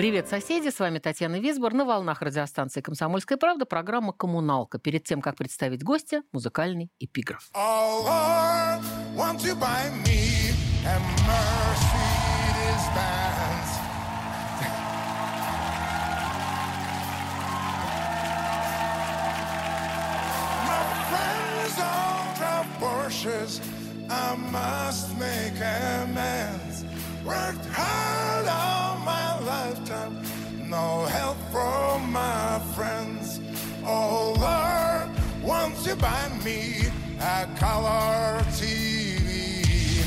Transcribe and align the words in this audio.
Привет, 0.00 0.28
соседи! 0.28 0.70
С 0.70 0.78
вами 0.80 0.98
Татьяна 0.98 1.40
Висбор 1.40 1.74
на 1.74 1.84
волнах 1.84 2.22
радиостанции 2.22 2.80
«Комсомольская 2.80 3.36
правда» 3.36 3.66
программа 3.66 4.14
«Коммуналка». 4.14 4.78
Перед 4.78 5.04
тем, 5.04 5.20
как 5.20 5.36
представить 5.36 5.84
гостя, 5.84 6.22
музыкальный 6.32 6.90
эпиграф. 7.00 7.50
I 24.12 24.34
must 24.50 25.16
make 25.18 25.60
amends. 25.60 26.84
Worked 27.24 27.66
hard 27.66 28.48
all. 28.48 28.79
No 30.70 31.04
help 31.06 31.36
from 31.50 32.12
my 32.12 32.60
friends. 32.76 33.40
Oh 33.84 34.36
Lord, 34.38 35.10
won't 35.42 35.84
you 35.84 35.96
buy 35.96 36.28
me 36.44 36.86
a 37.18 37.48
color 37.58 38.38
TV? 38.54 40.04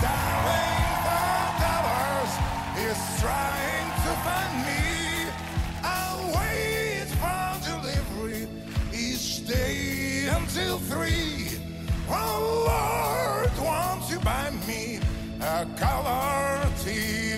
Darling, 0.00 0.90
the 1.06 1.26
dollars 1.66 2.32
is 2.86 3.00
trying 3.18 3.90
to 4.04 4.12
find 4.22 4.54
me. 4.68 5.26
I'll 5.82 6.24
wait 6.38 7.08
for 7.18 7.42
delivery 7.68 8.46
each 8.94 9.44
day 9.44 10.28
until 10.30 10.78
three. 10.78 11.58
Oh 12.08 12.38
Lord, 12.70 13.50
won't 13.58 14.08
you 14.08 14.20
buy 14.20 14.50
me 14.68 15.00
a 15.40 15.66
color 15.76 16.64
TV? 16.84 17.29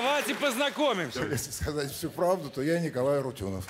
Давайте 0.00 0.34
познакомимся. 0.34 1.22
Если 1.24 1.50
сказать 1.50 1.92
всю 1.92 2.08
правду, 2.08 2.48
то 2.48 2.62
я 2.62 2.80
Николай 2.80 3.20
Рутюнов. 3.20 3.66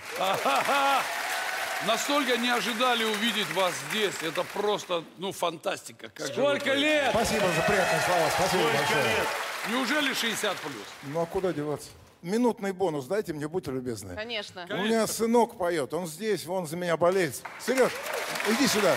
Настолько 1.86 2.36
не 2.36 2.50
ожидали 2.50 3.02
увидеть 3.02 3.50
вас 3.52 3.72
здесь. 3.91 4.14
Это 4.22 4.44
просто, 4.44 5.02
ну, 5.18 5.32
фантастика. 5.32 6.08
Как 6.14 6.28
Сколько 6.28 6.74
лет? 6.74 7.10
Спасибо 7.10 7.46
за 7.48 7.62
приятные 7.62 8.00
слова. 8.02 8.30
Спасибо 8.38 8.62
большое. 8.62 9.26
Неужели 9.70 10.14
60 10.14 10.56
плюс? 10.58 10.74
Ну 11.02 11.20
а 11.20 11.26
куда 11.26 11.52
деваться? 11.52 11.88
Минутный 12.22 12.72
бонус 12.72 13.06
дайте 13.06 13.32
мне, 13.32 13.48
будьте 13.48 13.72
любезны. 13.72 14.14
Конечно. 14.14 14.66
У 14.70 14.76
меня 14.76 15.06
сынок 15.08 15.58
поет, 15.58 15.92
он 15.94 16.06
здесь, 16.06 16.47
он 16.47 16.66
за 16.66 16.76
меня 16.76 16.97
болеет. 16.97 17.42
Сереж, 17.66 17.91
иди 18.48 18.68
сюда. 18.68 18.94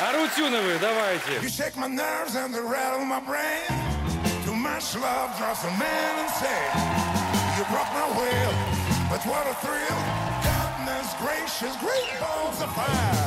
Арутюновы, 0.00 0.78
давайте. 0.80 1.32
You 1.42 1.50
shake 1.50 1.76
my 1.76 1.88
nerves 1.88 2.34
and 2.34 2.54
rattle 2.54 3.04
my 3.04 3.20
brain. 3.20 3.95
Much 4.66 4.96
love 4.96 5.30
draws 5.38 5.62
a 5.62 5.70
man 5.78 6.24
insane. 6.24 6.74
You 7.56 7.64
broke 7.70 7.90
my 7.94 8.08
will, 8.18 8.54
but 9.08 9.22
what 9.24 9.46
a 9.46 9.54
thrill. 9.62 10.00
Goodness 10.42 11.14
gracious, 11.22 11.76
great 11.76 12.10
balls 12.20 12.60
of 12.60 12.74
fire. 12.74 13.25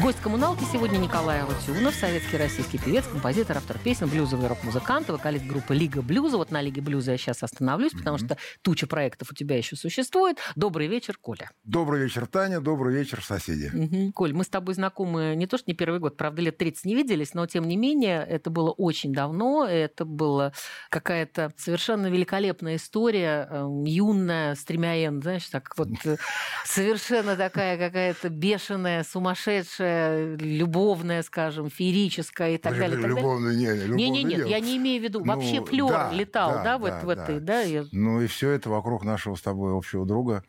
Гость 0.00 0.20
коммуналки 0.22 0.64
сегодня 0.72 0.96
Николай 0.96 1.42
Арутюнов, 1.42 1.94
советский 1.94 2.38
российский 2.38 2.78
певец, 2.78 3.04
композитор, 3.06 3.58
автор 3.58 3.76
песен, 3.78 4.08
блюзовый 4.08 4.48
рок-музыкант, 4.48 5.10
вокалист 5.10 5.44
группы 5.44 5.74
«Лига 5.74 6.00
блюза». 6.00 6.38
Вот 6.38 6.50
на 6.50 6.62
«Лиге 6.62 6.80
блюза» 6.80 7.12
я 7.12 7.18
сейчас 7.18 7.42
остановлюсь, 7.42 7.92
потому 7.92 8.16
что 8.16 8.38
туча 8.62 8.86
проектов 8.86 9.30
у 9.30 9.34
тебя 9.34 9.58
еще 9.58 9.76
существует. 9.76 10.38
Добрый 10.56 10.86
вечер, 10.86 11.18
Коля. 11.20 11.50
Добрый 11.64 12.02
вечер, 12.04 12.26
Таня. 12.26 12.60
Добрый 12.60 12.94
вечер, 12.94 13.22
соседи. 13.22 13.70
Мгм. 13.70 14.12
Коль, 14.12 14.32
мы 14.32 14.44
с 14.44 14.48
тобой 14.48 14.72
знакомы 14.72 15.34
не 15.36 15.46
то, 15.46 15.58
что 15.58 15.70
не 15.70 15.76
первый 15.76 16.00
год, 16.00 16.16
правда, 16.16 16.40
лет 16.40 16.56
30 16.56 16.86
не 16.86 16.94
виделись, 16.94 17.34
но 17.34 17.46
тем 17.46 17.68
не 17.68 17.76
менее, 17.76 18.24
это 18.26 18.48
было 18.48 18.70
очень 18.70 19.12
давно, 19.12 19.66
это 19.66 20.06
была 20.06 20.54
какая-то 20.88 21.52
совершенно 21.58 22.06
великолепная 22.06 22.76
история, 22.76 23.46
э, 23.50 23.68
юная, 23.84 24.54
с 24.54 24.64
тремя 24.64 24.96
«н», 24.96 25.20
знаешь, 25.20 25.46
так 25.48 25.74
вот 25.76 25.88
э, 26.06 26.16
совершенно 26.64 27.36
такая 27.36 27.76
какая-то 27.76 28.30
бешеная, 28.30 29.04
сумасшедшая, 29.04 29.90
любовная, 30.38 31.22
скажем, 31.22 31.70
феерическая 31.70 32.52
и 32.54 32.58
так 32.58 32.70
так 32.72 32.80
далее. 32.80 32.98
Любовный, 33.08 33.56
не, 33.56 33.66
любовный 33.74 33.96
Не, 33.96 34.10
не, 34.10 34.22
нет, 34.24 34.46
я 34.46 34.60
не 34.60 34.76
имею 34.76 35.00
в 35.00 35.04
виду. 35.04 35.20
Ну, 35.24 35.34
Вообще 35.34 35.62
флер 35.64 35.88
да, 35.88 36.12
летал, 36.12 36.50
да, 36.52 36.62
да, 36.64 36.78
вот 36.78 36.90
да, 36.90 37.00
в 37.00 37.08
этой, 37.08 37.40
да? 37.40 37.60
я- 37.62 37.84
Ну 37.92 38.20
и 38.20 38.26
все 38.28 38.50
это 38.50 38.70
вокруг 38.70 39.04
нашего 39.04 39.34
с 39.34 39.42
тобой 39.42 39.76
общего 39.76 40.06
друга, 40.06 40.44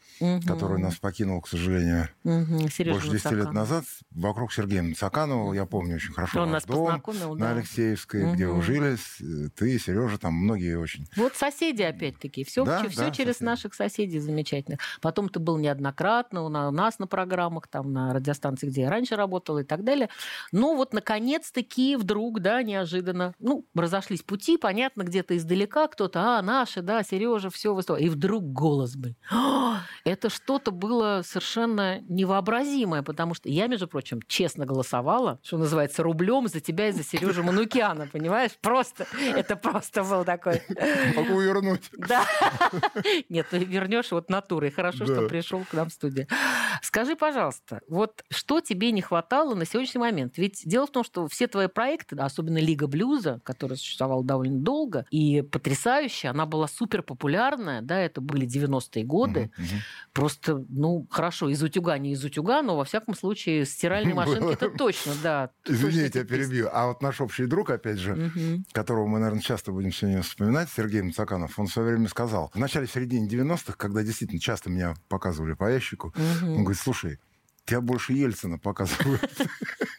который 0.45 0.79
нас 0.79 0.95
покинул, 0.95 1.41
к 1.41 1.47
сожалению, 1.47 2.09
Сережа 2.23 2.93
больше 2.99 3.09
10 3.11 3.31
лет 3.31 3.51
назад. 3.51 3.85
Вокруг 4.11 4.53
Сергея 4.53 4.81
Нацаканова, 4.83 5.53
я 5.53 5.65
помню 5.65 5.95
очень 5.95 6.13
хорошо 6.13 6.41
Он 6.43 6.51
нас 6.51 6.65
дом 6.65 6.85
познакомил, 6.85 7.35
да. 7.35 7.45
на 7.45 7.51
Алексеевской, 7.51 8.33
где 8.33 8.45
Мгм. 8.47 8.57
вы 8.57 8.61
жили, 8.63 8.97
ты, 9.55 9.79
Сережа, 9.79 10.17
там 10.19 10.33
многие 10.35 10.77
очень. 10.77 11.07
Вот 11.15 11.35
соседи 11.35 11.81
опять-таки. 11.81 12.43
Все, 12.43 12.63
Да, 12.65 12.87
все 12.89 13.05
да, 13.05 13.11
через 13.11 13.33
соседи. 13.33 13.45
наших 13.45 13.73
соседей 13.73 14.19
замечательных. 14.19 14.79
Потом 15.01 15.29
ты 15.29 15.39
был 15.39 15.57
неоднократно 15.57 16.43
у 16.43 16.49
нас 16.49 16.99
на 16.99 17.07
программах, 17.07 17.67
там 17.67 17.91
на 17.93 18.13
радиостанции, 18.13 18.67
где 18.67 18.81
я 18.81 18.89
раньше 18.89 19.15
работала 19.15 19.30
и 19.39 19.63
так 19.63 19.83
далее. 19.83 20.09
Но 20.51 20.75
вот 20.75 20.93
наконец-таки 20.93 21.95
вдруг, 21.95 22.41
да, 22.41 22.63
неожиданно, 22.63 23.33
ну, 23.39 23.65
разошлись 23.75 24.23
пути, 24.23 24.57
понятно, 24.57 25.03
где-то 25.03 25.37
издалека 25.37 25.87
кто-то, 25.87 26.37
а, 26.37 26.41
наши, 26.41 26.81
да, 26.81 27.03
Сережа, 27.03 27.49
все 27.49 27.73
выступает. 27.73 28.05
И 28.05 28.09
вдруг 28.09 28.51
голос, 28.51 28.95
блин. 28.95 29.15
А, 30.03 30.09
Это 30.09 30.29
что-то 30.29 30.71
было 30.71 31.21
совершенно 31.25 32.01
невообразимое, 32.09 33.03
потому 33.03 33.33
что 33.33 33.49
я, 33.49 33.67
между 33.67 33.87
прочим, 33.87 34.21
честно 34.27 34.65
голосовала, 34.65 35.39
что 35.43 35.57
называется, 35.57 36.03
рублем 36.03 36.47
за 36.47 36.59
тебя 36.59 36.89
и 36.89 36.91
за 36.91 37.03
Сережу 37.03 37.43
Манукяна, 37.43 38.07
понимаешь? 38.07 38.51
Просто, 38.61 39.05
это 39.35 39.55
просто 39.55 40.03
был 40.03 40.23
такой... 40.23 40.61
Могу 41.15 41.39
вернуть. 41.39 41.89
Да. 41.97 42.25
Нет, 43.29 43.47
ты 43.49 43.59
вернешь 43.59 44.11
вот 44.11 44.29
натурой. 44.29 44.71
Хорошо, 44.71 45.05
Да. 45.05 45.15
что 45.15 45.27
пришел 45.27 45.63
к 45.63 45.73
нам 45.73 45.89
в 45.89 45.93
студию. 45.93 46.27
Скажи, 46.81 47.15
пожалуйста, 47.15 47.81
вот 47.87 48.23
что 48.29 48.61
тебе 48.61 48.91
не 48.91 49.01
хватало 49.01 49.55
на 49.55 49.65
сегодняшний 49.65 49.99
момент. 49.99 50.37
Ведь 50.37 50.61
дело 50.65 50.87
в 50.87 50.91
том, 50.91 51.03
что 51.03 51.27
все 51.27 51.47
твои 51.47 51.67
проекты, 51.67 52.15
особенно 52.17 52.57
Лига 52.57 52.87
блюза, 52.87 53.39
которая 53.43 53.77
существовала 53.77 54.23
довольно 54.23 54.59
долго 54.59 55.05
и 55.11 55.41
потрясающая, 55.41 56.31
она 56.31 56.45
была 56.45 56.67
супер 56.67 57.03
популярная, 57.03 57.81
да, 57.81 57.99
это 57.99 58.21
были 58.21 58.47
90-е 58.47 59.03
годы. 59.03 59.51
Мгм. 59.57 59.67
Просто, 60.13 60.63
ну, 60.69 61.07
хорошо, 61.09 61.49
из 61.49 61.61
утюга 61.63 61.97
не 61.97 62.13
из 62.13 62.23
утюга, 62.23 62.61
но 62.61 62.77
во 62.77 62.83
всяком 62.83 63.15
случае 63.15 63.65
стиральной 63.65 64.13
машинки 64.15 64.53
это 64.53 64.69
точно, 64.69 65.13
да. 65.23 65.51
Извини, 65.65 65.99
я 65.99 66.09
тебя 66.09 66.23
перебью. 66.25 66.69
А 66.71 66.87
вот 66.87 67.01
наш 67.01 67.21
общий 67.21 67.45
друг, 67.45 67.69
опять 67.69 67.97
же, 67.97 68.31
которого 68.71 69.07
мы, 69.07 69.19
наверное, 69.19 69.41
часто 69.41 69.71
будем 69.71 69.91
сегодня 69.91 70.21
вспоминать, 70.21 70.69
Сергей 70.75 71.01
Мацаканов, 71.01 71.57
он 71.57 71.67
в 71.67 71.71
свое 71.71 71.89
время 71.89 72.07
сказал, 72.07 72.51
в 72.53 72.59
начале, 72.59 72.87
середине 72.87 73.27
90-х, 73.27 73.73
когда 73.77 74.03
действительно 74.03 74.39
часто 74.39 74.69
меня 74.69 74.95
показывали 75.07 75.53
по 75.53 75.71
ящику, 75.71 76.13
он 76.41 76.63
говорит, 76.63 76.81
слушай, 76.81 77.19
тебя 77.65 77.81
больше 77.81 78.13
Ельцина 78.13 78.57
показывают. 78.57 79.21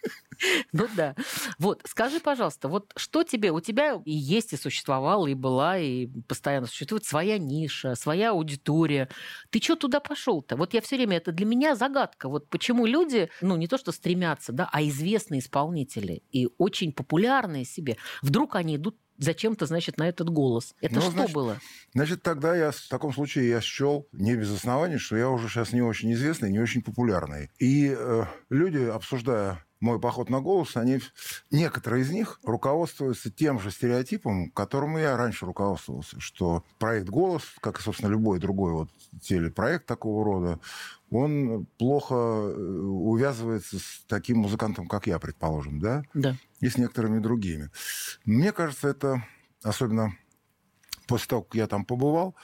Ну 0.82 0.88
да. 0.96 1.14
Вот, 1.58 1.82
скажи, 1.86 2.18
пожалуйста, 2.18 2.68
вот 2.68 2.92
что 2.96 3.24
тебе, 3.24 3.52
у 3.52 3.60
тебя 3.60 4.00
и 4.04 4.12
есть, 4.12 4.54
и 4.54 4.56
существовала, 4.56 5.26
и 5.26 5.34
была, 5.34 5.78
и 5.78 6.06
постоянно 6.26 6.66
существует 6.66 7.04
своя 7.04 7.38
ниша, 7.38 7.94
своя 7.94 8.30
аудитория. 8.30 9.08
Ты 9.50 9.60
что 9.60 9.76
туда 9.76 10.00
пошел-то? 10.00 10.56
Вот 10.56 10.72
я 10.72 10.80
все 10.80 10.96
время, 10.96 11.18
это 11.18 11.30
для 11.30 11.44
меня 11.44 11.76
загадка. 11.76 12.28
Вот 12.28 12.48
почему 12.48 12.86
люди, 12.86 13.28
ну 13.42 13.56
не 13.56 13.68
то 13.68 13.76
что 13.76 13.92
стремятся, 13.92 14.52
да, 14.52 14.68
а 14.72 14.82
известные 14.82 15.40
исполнители 15.40 16.22
и 16.32 16.48
очень 16.56 16.92
популярные 16.92 17.64
себе, 17.64 17.98
вдруг 18.22 18.56
они 18.56 18.76
идут 18.76 18.96
зачем-то, 19.18 19.66
значит, 19.66 19.98
на 19.98 20.08
этот 20.08 20.30
голос. 20.30 20.74
Это 20.80 20.96
Ну, 20.96 21.00
что 21.02 21.10
значит, 21.10 21.34
было? 21.34 21.60
Значит, 21.94 22.22
тогда 22.22 22.56
я 22.56 22.70
в 22.70 22.88
таком 22.88 23.12
случае 23.12 23.48
я 23.48 23.60
счел 23.60 24.08
не 24.12 24.36
без 24.36 24.50
оснований, 24.50 24.98
что 24.98 25.16
я 25.16 25.28
уже 25.28 25.48
сейчас 25.48 25.72
не 25.72 25.82
очень 25.82 26.12
известный, 26.14 26.50
не 26.50 26.58
очень 26.58 26.82
популярный. 26.82 27.50
И 27.58 27.94
э, 27.96 28.24
люди, 28.48 28.78
обсуждая 28.78 29.64
мой 29.82 30.00
поход 30.00 30.30
на 30.30 30.40
голос, 30.40 30.76
они, 30.76 31.00
некоторые 31.50 32.02
из 32.02 32.10
них 32.10 32.38
руководствуются 32.44 33.30
тем 33.30 33.58
же 33.58 33.70
стереотипом, 33.70 34.50
которым 34.50 34.96
я 34.96 35.16
раньше 35.16 35.44
руководствовался, 35.44 36.20
что 36.20 36.64
проект 36.78 37.08
«Голос», 37.08 37.42
как 37.60 37.80
и, 37.80 37.82
собственно, 37.82 38.10
любой 38.10 38.38
другой 38.38 38.72
вот 38.72 38.90
телепроект 39.20 39.86
такого 39.86 40.24
рода, 40.24 40.60
он 41.10 41.66
плохо 41.78 42.14
э, 42.14 42.54
увязывается 42.54 43.78
с 43.78 44.04
таким 44.06 44.38
музыкантом, 44.38 44.86
как 44.86 45.08
я, 45.08 45.18
предположим, 45.18 45.80
да? 45.80 46.04
Да. 46.14 46.36
и 46.60 46.68
с 46.68 46.78
некоторыми 46.78 47.18
другими. 47.18 47.70
Мне 48.24 48.52
кажется, 48.52 48.88
это, 48.88 49.26
особенно 49.62 50.16
после 51.08 51.28
того, 51.28 51.42
как 51.42 51.56
я 51.56 51.66
там 51.66 51.84
побывал, 51.84 52.36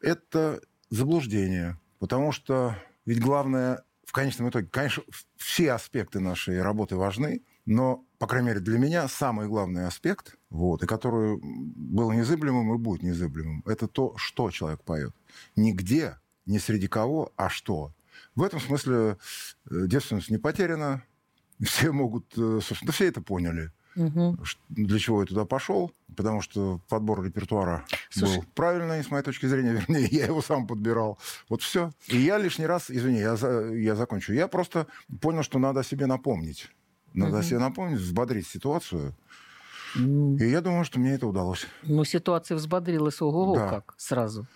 это 0.00 0.60
заблуждение. 0.90 1.78
Потому 1.98 2.30
что 2.32 2.76
ведь 3.04 3.20
главное, 3.20 3.82
в 4.06 4.12
конечном 4.12 4.48
итоге, 4.48 4.68
конечно, 4.68 5.02
все 5.36 5.72
аспекты 5.72 6.20
нашей 6.20 6.62
работы 6.62 6.96
важны, 6.96 7.42
но, 7.66 8.04
по 8.18 8.26
крайней 8.26 8.48
мере, 8.48 8.60
для 8.60 8.78
меня 8.78 9.08
самый 9.08 9.48
главный 9.48 9.86
аспект, 9.86 10.36
вот, 10.50 10.82
и 10.82 10.86
который 10.86 11.38
был 11.42 12.12
незыблемым 12.12 12.74
и 12.74 12.78
будет 12.78 13.02
незыблемым, 13.02 13.62
это 13.66 13.88
то, 13.88 14.14
что 14.16 14.50
человек 14.50 14.82
поет. 14.82 15.14
Не 15.56 15.72
где, 15.72 16.18
не 16.46 16.58
среди 16.58 16.88
кого, 16.88 17.32
а 17.36 17.48
что. 17.48 17.92
В 18.34 18.42
этом 18.42 18.60
смысле 18.60 19.16
э, 19.70 19.86
девственность 19.86 20.30
не 20.30 20.38
потеряна, 20.38 21.02
все 21.62 21.92
могут, 21.92 22.26
э, 22.36 22.60
собственно, 22.62 22.92
все 22.92 23.06
это 23.06 23.22
поняли. 23.22 23.72
Ш- 23.94 24.58
Для 24.68 24.98
чего 24.98 25.20
я 25.20 25.26
туда 25.26 25.44
пошел? 25.44 25.92
Потому 26.16 26.42
что 26.42 26.80
подбор 26.88 27.22
репертуара 27.24 27.84
Слушай- 28.10 28.36
был 28.38 28.44
правильный, 28.54 29.02
с 29.02 29.10
моей 29.10 29.24
точки 29.24 29.46
зрения, 29.46 29.72
вернее, 29.88 30.08
я 30.10 30.26
его 30.26 30.42
сам 30.42 30.66
подбирал. 30.66 31.18
Вот 31.48 31.62
все. 31.62 31.92
И 32.08 32.16
я 32.16 32.38
лишний 32.38 32.66
раз, 32.66 32.90
извини, 32.90 33.18
я, 33.20 33.36
за- 33.36 33.72
я 33.74 33.94
закончу. 33.96 34.32
Я 34.32 34.48
просто 34.48 34.86
понял, 35.20 35.42
что 35.42 35.58
надо 35.58 35.80
о 35.80 35.84
себе 35.84 36.06
напомнить. 36.06 36.68
Надо 37.14 37.38
о 37.38 37.42
себе 37.42 37.58
напомнить, 37.58 38.00
взбодрить 38.00 38.46
ситуацию. 38.46 39.14
И 39.96 40.44
я 40.50 40.60
думаю, 40.60 40.84
что 40.84 40.98
мне 40.98 41.14
это 41.14 41.26
удалось. 41.28 41.66
Ну, 41.82 42.02
ситуация 42.04 42.56
взбодрилась, 42.56 43.22
ого, 43.22 43.54
Да. 43.54 43.68
как 43.68 43.94
сразу. 43.96 44.46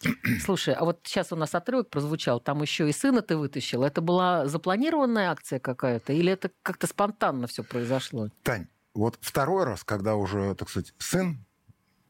Слушай, 0.44 0.74
а 0.74 0.84
вот 0.84 1.00
сейчас 1.04 1.32
у 1.32 1.36
нас 1.36 1.54
отрывок 1.54 1.88
прозвучал, 1.90 2.40
там 2.40 2.62
еще 2.62 2.88
и 2.88 2.92
сына 2.92 3.22
ты 3.22 3.36
вытащил. 3.36 3.84
Это 3.84 4.00
была 4.00 4.46
запланированная 4.48 5.30
акция 5.30 5.60
какая-то 5.60 6.12
или 6.12 6.32
это 6.32 6.50
как-то 6.62 6.86
спонтанно 6.88 7.46
все 7.46 7.62
произошло? 7.62 8.28
Тань, 8.42 8.66
вот 8.94 9.18
второй 9.20 9.64
раз, 9.64 9.84
когда 9.84 10.16
уже, 10.16 10.54
так 10.54 10.68
сказать, 10.68 10.94
сын 10.98 11.44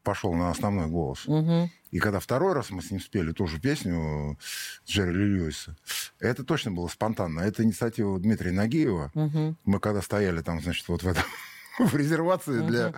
пошел 0.03 0.33
на 0.33 0.51
основной 0.51 0.87
голос, 0.87 1.27
Мгм. 1.27 1.71
И 1.91 1.99
когда 2.01 2.21
второй 2.21 2.53
раз 2.53 2.69
мы 2.71 2.83
с 2.83 2.91
ним 2.91 3.01
спели 3.01 3.33
ту 3.33 3.47
же 3.47 3.59
песню 3.61 4.39
Джерри 4.87 5.13
Ли 5.13 5.25
Льюиса, 5.25 5.75
это 6.19 6.45
точно 6.45 6.71
было 6.71 6.87
спонтанно. 6.89 7.41
Это 7.41 7.63
инициатива 7.63 8.19
Дмитрия 8.21 8.53
Нагиева. 8.53 9.11
Мгм. 9.15 9.57
Мы 9.65 9.81
когда 9.81 10.03
стояли 10.03 10.43
там, 10.43 10.61
значит, 10.61 10.87
вот 10.89 11.03
в 11.03 11.09
этом 11.09 11.23
в 11.79 11.95
резервации 11.97 12.61
для 12.61 12.93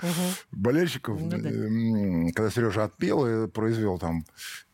болельщиков, 0.50 1.20
Ну 1.20 1.28
да. 1.28 1.36
м, 1.36 2.32
когда 2.32 2.50
Сережа 2.50 2.84
отпел 2.84 3.26
и 3.26 3.48
произвел 3.48 3.98
там 3.98 4.24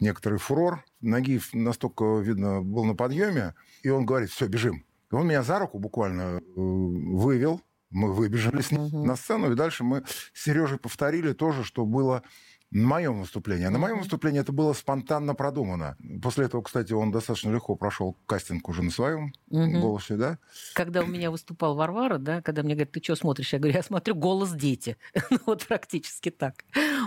некоторый 0.00 0.38
фурор, 0.38 0.82
Нагиев 1.02 1.52
настолько, 1.52 2.18
видно, 2.20 2.62
был 2.62 2.84
на 2.84 2.94
подъеме, 2.94 3.54
и 3.82 3.90
он 3.90 4.06
говорит, 4.06 4.30
все, 4.30 4.46
бежим. 4.46 4.84
И 5.12 5.14
он 5.14 5.26
меня 5.28 5.42
за 5.42 5.58
руку 5.58 5.78
буквально 5.78 6.38
э, 6.38 6.40
вывел, 6.56 7.60
мы 7.90 8.12
выбежали 8.12 8.60
с 8.60 8.70
ним 8.70 9.04
на 9.04 9.16
сцену, 9.16 9.52
и 9.52 9.56
дальше 9.56 9.84
мы 9.84 10.04
с 10.34 10.44
Сережей 10.44 10.78
повторили 10.78 11.32
то 11.32 11.52
же, 11.52 11.64
что 11.64 11.84
было 11.84 12.22
на 12.70 12.86
моем 12.86 13.20
выступлении. 13.20 13.64
А 13.66 13.70
на 13.70 13.78
моем 13.78 13.98
выступлении 13.98 14.40
это 14.40 14.52
было 14.52 14.72
спонтанно 14.72 15.34
продумано. 15.34 15.96
После 16.22 16.46
этого, 16.46 16.62
кстати, 16.62 16.92
он 16.92 17.10
достаточно 17.12 17.50
легко 17.50 17.76
прошел 17.76 18.16
кастинг 18.26 18.68
уже 18.68 18.82
на 18.82 18.90
своем 18.90 19.32
Мгм. 19.50 19.80
голосе, 19.80 20.16
да? 20.16 20.38
Когда 20.74 21.02
у 21.02 21.06
меня 21.06 21.30
выступал 21.30 21.74
Варвара, 21.76 22.18
да, 22.18 22.42
когда 22.42 22.62
мне 22.62 22.74
говорят, 22.74 22.92
ты 22.92 23.00
что 23.02 23.14
смотришь? 23.16 23.52
Я 23.52 23.58
говорю, 23.58 23.76
я 23.76 23.82
смотрю 23.82 24.14
«Голос 24.14 24.52
дети». 24.52 24.96
Ну, 25.30 25.38
вот 25.46 25.66
практически 25.66 26.30
так. 26.30 26.64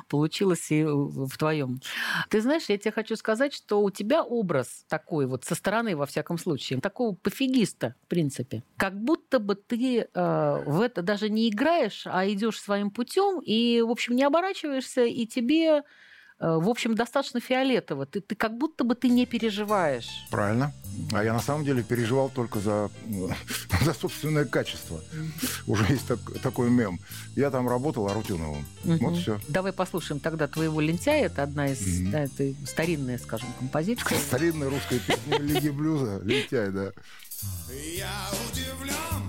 Получилось 0.08 0.72
и 0.72 0.84
в 0.84 1.36
твоем. 1.38 1.80
Ты 2.30 2.42
знаешь, 2.42 2.66
я 2.70 2.78
тебе 2.78 2.92
хочу 2.92 3.16
сказать, 3.16 3.54
что 3.54 3.82
у 3.82 3.90
тебя 3.92 4.24
образ 4.24 4.86
такой 4.88 5.26
вот 5.26 5.46
со 5.46 5.56
стороны, 5.56 5.96
во 5.96 6.06
всяком 6.06 6.38
случае, 6.38 6.80
такого 6.80 7.16
пофигиста, 7.16 7.96
в 8.04 8.08
принципе. 8.08 8.64
Как 8.78 9.00
будто 9.00 9.40
бы 9.40 9.56
ты 9.56 10.08
э, 10.14 10.64
в 10.66 10.82
это 10.82 11.02
даже 11.02 11.30
не 11.30 11.50
играешь, 11.50 12.04
а 12.06 12.28
идешь 12.30 12.62
своим 12.62 12.92
путем 12.92 13.42
и, 13.44 13.82
в 13.82 13.90
общем, 13.90 14.16
не 14.16 14.24
оборачиваешься, 14.24 15.04
и 15.06 15.26
тебе, 15.26 15.59
э, 15.68 15.82
в 16.40 16.70
общем, 16.70 16.96
достаточно 16.96 17.40
фиолетово. 17.40 18.06
Ты, 18.06 18.22
ты 18.22 18.36
как 18.36 18.58
будто 18.58 18.84
бы 18.84 18.96
ты 18.96 19.10
не 19.10 19.26
переживаешь. 19.26 20.10
Правильно. 20.32 20.74
А 21.14 21.24
я 21.24 21.34
на 21.34 21.40
самом 21.40 21.64
деле 21.66 21.84
переживал 21.84 22.30
только 22.30 22.60
за, 22.60 22.90
за 23.82 23.94
собственное 23.94 24.46
качество. 24.46 25.02
Уже 25.68 25.86
есть 25.90 26.08
так- 26.08 26.40
такой 26.42 26.70
мем. 26.70 27.00
Я 27.36 27.52
там 27.52 27.68
работал 27.70 28.08
Арутюновым. 28.10 28.66
Вот 28.84 29.18
все. 29.18 29.40
Давай 29.48 29.74
послушаем 29.74 30.20
тогда 30.20 30.48
твоего 30.48 30.82
лентяя. 30.82 31.26
Это 31.26 31.44
одна 31.44 31.68
из 31.68 31.80
да, 32.12 32.22
это 32.22 32.54
старинная, 32.66 33.18
скажем, 33.18 33.50
композиция. 33.60 34.18
Старинная 34.18 34.70
русская 34.70 35.00
песня 35.00 35.38
Лиги 35.38 35.70
блюза. 35.70 36.20
Лентяй, 36.24 36.72
да. 36.72 36.92
Я 37.96 38.12
удивлен 38.52 39.29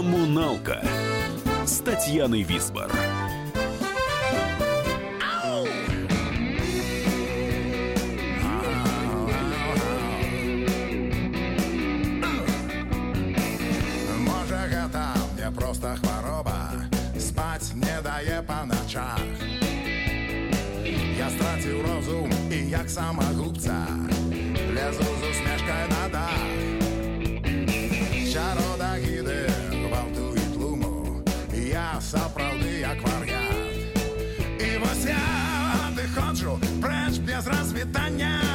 «Коммуналка» 0.00 0.82
с 1.64 1.78
Татьяной 1.78 2.42
Висбор. 2.42 2.90
Може, 14.18 14.58
гэта 14.70 15.14
мне 15.34 15.50
просто 15.50 15.96
хвароба 15.96 16.70
Спаць 17.18 17.72
не 17.74 18.00
дае 18.02 18.42
па 18.46 18.64
ночах 18.64 19.20
Я 21.18 21.30
страціў 21.30 21.82
розум 21.82 22.30
і 22.50 22.70
як 22.70 22.90
самагубца 22.90 23.86
Лезу 24.74 25.02
з 25.02 25.30
усмешкай 25.30 25.89
сапраўды 32.10 32.80
як 32.80 32.98
вар'ят 33.08 33.56
І 34.60 34.78
вось 34.82 35.06
я 35.06 35.22
адыходжу 35.88 36.58
прэч 36.82 37.18
без 37.28 37.46
развітання 37.46 38.49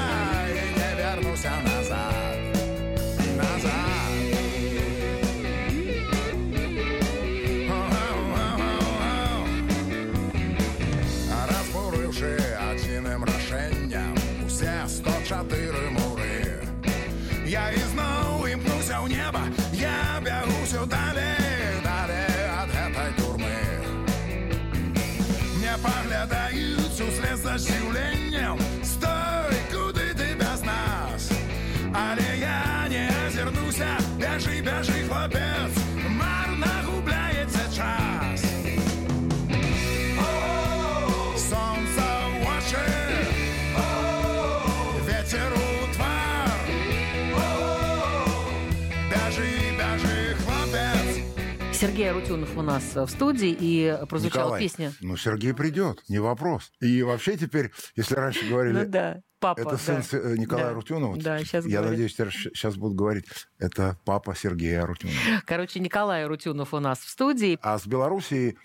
Мне 25.76 25.76
поглядаюць 25.84 27.02
услед 27.02 27.38
за 27.38 27.58
здзіўленнем, 27.58 28.58
стой, 28.84 29.58
куды 29.72 30.14
ты 30.16 30.34
без 30.36 30.62
нас? 30.64 31.30
Але 31.94 32.38
я 32.40 32.88
не 32.90 33.10
азірнуся, 33.28 33.98
бяжы, 34.20 34.62
бяжы, 34.62 35.06
хлопец, 35.08 35.75
Сергей 51.97 52.11
Арутюнов 52.11 52.55
у 52.59 52.61
нас 52.61 52.95
в 52.95 53.07
студии, 53.09 53.57
и 53.59 53.99
прозвучала 54.07 54.45
Николай, 54.49 54.61
песня. 54.61 54.93
Ну, 55.01 55.17
Сергей 55.17 55.55
придет, 55.55 56.03
не 56.11 56.19
вопрос. 56.19 56.71
И 56.79 57.03
вообще 57.03 57.39
теперь, 57.39 57.73
если 57.95 58.15
раньше 58.17 58.47
говорили... 58.47 58.75
Ну 58.81 58.87
да, 58.87 59.23
папа. 59.41 59.61
Это 59.61 59.71
да. 59.71 59.79
сын 59.79 60.03
С- 60.03 60.13
э, 60.13 60.35
Николая 60.37 60.67
Да. 60.67 60.71
Арутюнова. 60.73 61.17
Да, 61.17 61.39
сейчас 61.39 61.65
Я 61.65 61.79
говорят. 61.79 61.93
надеюсь, 61.93 62.15
сейчас 62.15 62.77
будут 62.77 62.99
говорить, 62.99 63.25
это 63.59 63.99
папа 64.05 64.35
Сергея 64.37 64.83
Арутюнова. 64.83 65.17
Короче, 65.47 65.81
Николай 65.81 66.27
Арутюнов 66.27 66.75
у 66.75 66.81
нас 66.81 66.99
в 66.99 67.09
студии. 67.09 67.59
А 67.63 67.79
с 67.79 67.87
Белоруссией 67.87 68.59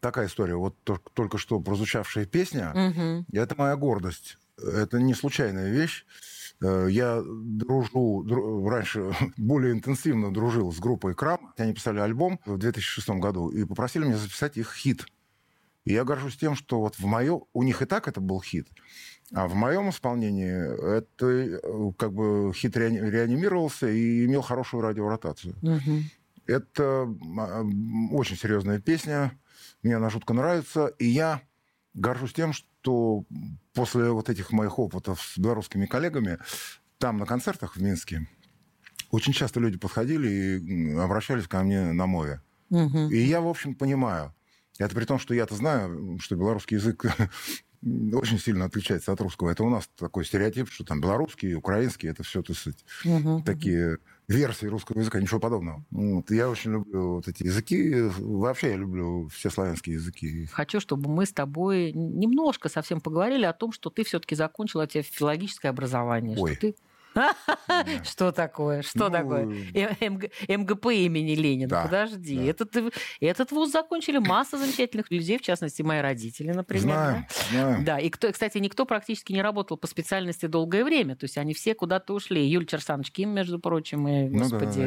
такая 0.00 0.26
история. 0.26 0.54
Вот 0.54 0.74
то- 0.84 0.98
только 1.12 1.36
что 1.36 1.60
прозвучавшая 1.60 2.24
песня, 2.24 2.72
Мгм. 2.74 3.26
это 3.34 3.54
моя 3.58 3.76
гордость. 3.76 4.38
Это 4.56 4.98
не 4.98 5.12
случайная 5.12 5.70
вещь. 5.70 6.06
Э, 6.60 6.88
Я 6.90 7.22
дружу, 7.24 8.24
дру- 8.26 8.68
раньше 8.68 9.12
более 9.36 9.72
интенсивно 9.72 10.32
дружил 10.32 10.72
с 10.72 10.78
группой 10.78 11.14
Крам. 11.14 11.52
Они 11.56 11.72
писали 11.72 11.98
альбом 12.00 12.40
в 12.44 12.58
2006 12.58 13.08
году 13.20 13.48
и 13.50 13.64
попросили 13.64 14.04
меня 14.04 14.16
записать 14.16 14.56
их 14.56 14.74
хит. 14.74 15.06
И 15.84 15.92
я 15.92 16.04
горжусь 16.04 16.36
тем, 16.36 16.54
что 16.54 16.80
вот 16.80 16.96
в 16.98 17.04
мое... 17.06 17.40
У 17.54 17.62
них 17.62 17.80
и 17.80 17.86
так 17.86 18.08
это 18.08 18.20
был 18.20 18.42
хит. 18.42 18.66
А 19.32 19.46
в 19.46 19.54
моем 19.54 19.90
исполнении 19.90 20.96
это 20.96 21.26
э, 21.26 21.92
как 21.96 22.12
бы 22.12 22.52
хит 22.54 22.76
реани- 22.76 23.00
реанимировался 23.10 23.88
и 23.88 24.24
имел 24.26 24.42
хорошую 24.42 24.82
радиоротацию. 24.82 25.54
Мгм. 25.62 26.04
Это 26.46 26.82
м, 27.06 28.14
очень 28.14 28.36
серьезная 28.36 28.80
песня. 28.80 29.32
Мне 29.82 29.96
она 29.96 30.10
жутко 30.10 30.34
нравится. 30.34 30.86
И 30.98 31.06
я 31.06 31.42
горжусь 31.94 32.32
тем, 32.32 32.52
что 32.52 32.66
после 33.74 34.10
вот 34.10 34.28
этих 34.28 34.52
моих 34.52 34.78
опытов 34.78 35.20
с 35.22 35.38
белорусскими 35.38 35.86
коллегами, 35.86 36.38
там 36.98 37.18
на 37.18 37.26
концертах 37.26 37.76
в 37.76 37.82
Минске, 37.82 38.28
очень 39.10 39.32
часто 39.32 39.60
люди 39.60 39.78
подходили 39.78 40.28
и 40.28 40.90
обращались 40.96 41.46
ко 41.46 41.62
мне 41.62 41.92
на 41.92 42.06
мове. 42.06 42.40
Мгм. 42.70 43.10
И 43.10 43.16
я, 43.18 43.40
в 43.40 43.48
общем, 43.48 43.74
понимаю. 43.74 44.34
Это 44.78 44.94
при 44.94 45.04
том, 45.04 45.18
что 45.18 45.34
я-то 45.34 45.54
знаю, 45.54 46.18
что 46.20 46.36
белорусский 46.36 46.76
язык 46.76 47.04
очень 48.12 48.38
сильно 48.38 48.66
отличается 48.66 49.12
от 49.12 49.20
русского. 49.20 49.50
Это 49.50 49.64
у 49.64 49.70
нас 49.70 49.88
такой 49.96 50.24
стереотип, 50.24 50.70
что 50.70 50.84
там 50.84 51.00
белорусский, 51.00 51.54
украинский, 51.54 52.08
это 52.08 52.22
все, 52.22 52.42
так 52.42 52.56
сказать, 52.56 52.84
Мгм. 53.04 53.42
такие 53.42 53.98
версии 54.28 54.66
русского 54.66 54.98
языка, 54.98 55.20
ничего 55.20 55.40
подобного. 55.40 55.84
Вот. 55.90 56.30
Я 56.30 56.48
очень 56.50 56.72
люблю 56.72 57.14
вот 57.14 57.28
эти 57.28 57.44
языки. 57.44 57.94
Вообще 58.18 58.70
я 58.70 58.76
люблю 58.76 59.28
все 59.28 59.50
славянские 59.50 59.94
языки. 59.96 60.46
Хочу, 60.52 60.80
чтобы 60.80 61.10
мы 61.10 61.24
с 61.24 61.32
тобой 61.32 61.92
немножко 61.92 62.68
совсем 62.68 63.00
поговорили 63.00 63.46
о 63.46 63.54
том, 63.54 63.72
что 63.72 63.90
ты 63.90 64.04
все-таки 64.04 64.34
закончила 64.34 64.82
у 64.82 64.86
тебя 64.86 65.02
филологическое 65.02 65.70
образование. 65.70 66.36
Ой. 66.38 66.52
Что, 66.52 66.60
ты... 66.60 66.76
что 68.04 68.32
такое? 68.32 68.82
Что 68.82 69.08
Ну, 69.08 69.10
такое? 69.10 69.44
Э, 69.74 70.08
МГ- 70.08 70.30
МГП 70.48 70.86
имени 70.86 71.34
Ленина. 71.34 71.82
Подожди. 71.84 72.36
Этот, 72.46 73.50
вуз 73.52 73.70
закончили 73.72 74.18
масса 74.18 74.58
замечательных 74.58 75.10
людей, 75.10 75.38
в 75.38 75.42
частности, 75.42 75.82
мои 75.82 76.00
родители, 76.00 76.52
например. 76.52 77.26
Да? 77.84 77.98
и, 77.98 78.10
кстати, 78.10 78.58
никто 78.58 78.84
практически 78.86 79.32
не 79.32 79.42
работал 79.42 79.76
по 79.76 79.86
специальности 79.86 80.46
долгое 80.46 80.84
время. 80.84 81.16
То 81.16 81.24
есть 81.24 81.38
они 81.38 81.54
все 81.54 81.74
куда-то 81.74 82.14
ушли. 82.14 82.44
Юль 82.46 82.66
Черсанович 82.66 83.10
Ким, 83.12 83.30
между 83.30 83.58
прочим, 83.58 84.06
и, 84.08 84.28
Ну 84.28 84.38
господи, 84.38 84.80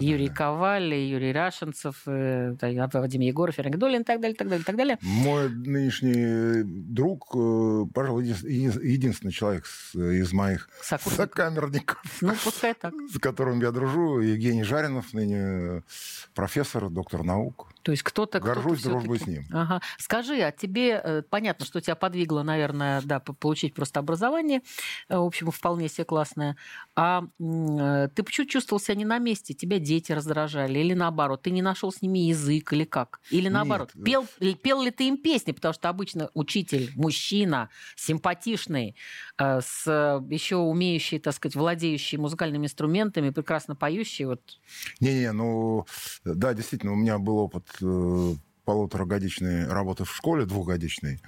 Юрий. 0.00 0.28
Коваль, 0.28 0.94
Юрий 0.94 1.32
Рашенцев, 1.32 2.02
э, 2.06 2.54
Вадим 2.60 3.20
Егоров, 3.20 3.54
Ференг 3.54 3.76
Долин 3.76 4.02
и 4.02 4.04
так 4.04 4.20
далее, 4.20 4.36
так 4.36 4.48
далее, 4.48 4.64
так 4.64 4.76
далее. 4.76 4.98
Мой 5.02 5.48
нынешний 5.48 6.62
друг, 6.64 7.28
э, 7.34 7.84
пожалуй, 7.94 8.24
един- 8.24 8.48
един- 8.70 8.80
единственный 8.82 9.32
человек 9.32 9.64
из 9.94 10.32
моих 10.32 10.68
Сокурсников. 10.82 11.18
сокамерников, 11.78 12.18
Ну, 12.20 12.34
пускай 12.44 12.74
так. 12.74 12.92
с 13.12 13.18
которым 13.18 13.60
я 13.60 13.70
дружу, 13.70 14.20
Евгений 14.20 14.64
Жаринов, 14.64 15.12
ныне 15.12 15.82
профессор, 16.34 16.88
доктор 16.90 17.22
наук. 17.24 17.68
То 17.88 17.92
есть 17.92 18.02
кто-то... 18.02 18.38
Горжусь 18.38 18.80
всё-таки- 18.80 19.06
дружбой 19.06 19.18
с 19.18 19.26
ним. 19.26 19.46
Ага. 19.50 19.80
Скажи, 19.96 20.42
а 20.42 20.52
тебе 20.52 21.00
э, 21.02 21.22
понятно, 21.22 21.64
что 21.64 21.80
тебя 21.80 21.94
подвигло, 21.94 22.42
наверное, 22.42 23.00
да, 23.00 23.18
по- 23.18 23.32
получить 23.32 23.72
просто 23.72 23.98
образование, 23.98 24.60
э, 25.08 25.16
в 25.16 25.24
общем, 25.24 25.50
вполне 25.50 25.88
себе 25.88 26.04
классное. 26.04 26.58
А 26.94 27.22
э, 27.40 28.08
ты 28.14 28.22
почему 28.22 28.46
чувствовал 28.46 28.78
себя 28.78 28.94
не 28.96 29.06
на 29.06 29.16
месте? 29.16 29.54
Тебя 29.54 29.78
дети 29.78 30.12
раздражали? 30.12 30.78
Или 30.80 30.92
наоборот, 30.92 31.40
ты 31.40 31.50
не 31.50 31.62
нашел 31.62 31.90
с 31.90 32.02
ними 32.02 32.18
язык 32.18 32.74
или 32.74 32.84
как? 32.84 33.20
Или 33.30 33.48
наоборот, 33.48 33.92
Нет. 33.94 34.04
пел, 34.04 34.26
пел 34.56 34.82
ли 34.82 34.90
ты 34.90 35.08
им 35.08 35.16
песни? 35.16 35.52
Потому 35.52 35.72
что 35.72 35.88
обычно 35.88 36.28
учитель, 36.34 36.90
мужчина, 36.94 37.70
симпатичный, 37.96 38.96
с 39.40 39.86
еще 40.28 40.56
умеющий, 40.56 41.20
так 41.20 41.32
сказать, 41.34 41.56
владеющий 41.56 42.18
музыкальными 42.18 42.66
инструментами, 42.66 43.30
прекрасно 43.30 43.74
поющий, 43.74 44.26
вот 44.26 44.42
Не-не, 45.00 45.32
ну, 45.32 45.86
да, 46.26 46.52
действительно, 46.52 46.92
у 46.92 46.96
меня 46.96 47.18
был 47.18 47.38
опыт 47.38 47.64
полуторагодичной 48.64 49.66
работы 49.66 50.04
в 50.04 50.14
школе, 50.14 50.44
двухгодичной. 50.44 51.20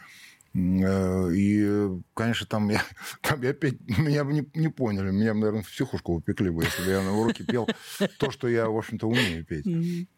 Э, 0.53 1.31
И, 1.33 1.89
конечно, 2.15 2.47
там 2.47 2.69
я, 2.71 2.83
там 3.23 3.43
я 3.43 3.53
петь, 3.53 3.81
меня 3.99 4.25
бы 4.25 4.33
не, 4.33 4.47
не 4.55 4.69
поняли. 4.69 5.11
Меня, 5.11 5.35
наверное, 5.35 5.63
в 5.63 5.69
психушку 5.69 6.15
упекли 6.15 6.51
бы, 6.51 6.65
если 6.65 6.85
бы 6.85 6.91
я 6.91 7.03
на 7.03 7.13
уроке 7.13 7.45
пел 7.45 7.69
то, 8.19 8.31
что 8.31 8.49
я, 8.49 8.69
в 8.69 8.77
общем-то, 8.77 9.07
умею 9.07 9.45
петь. 9.45 9.67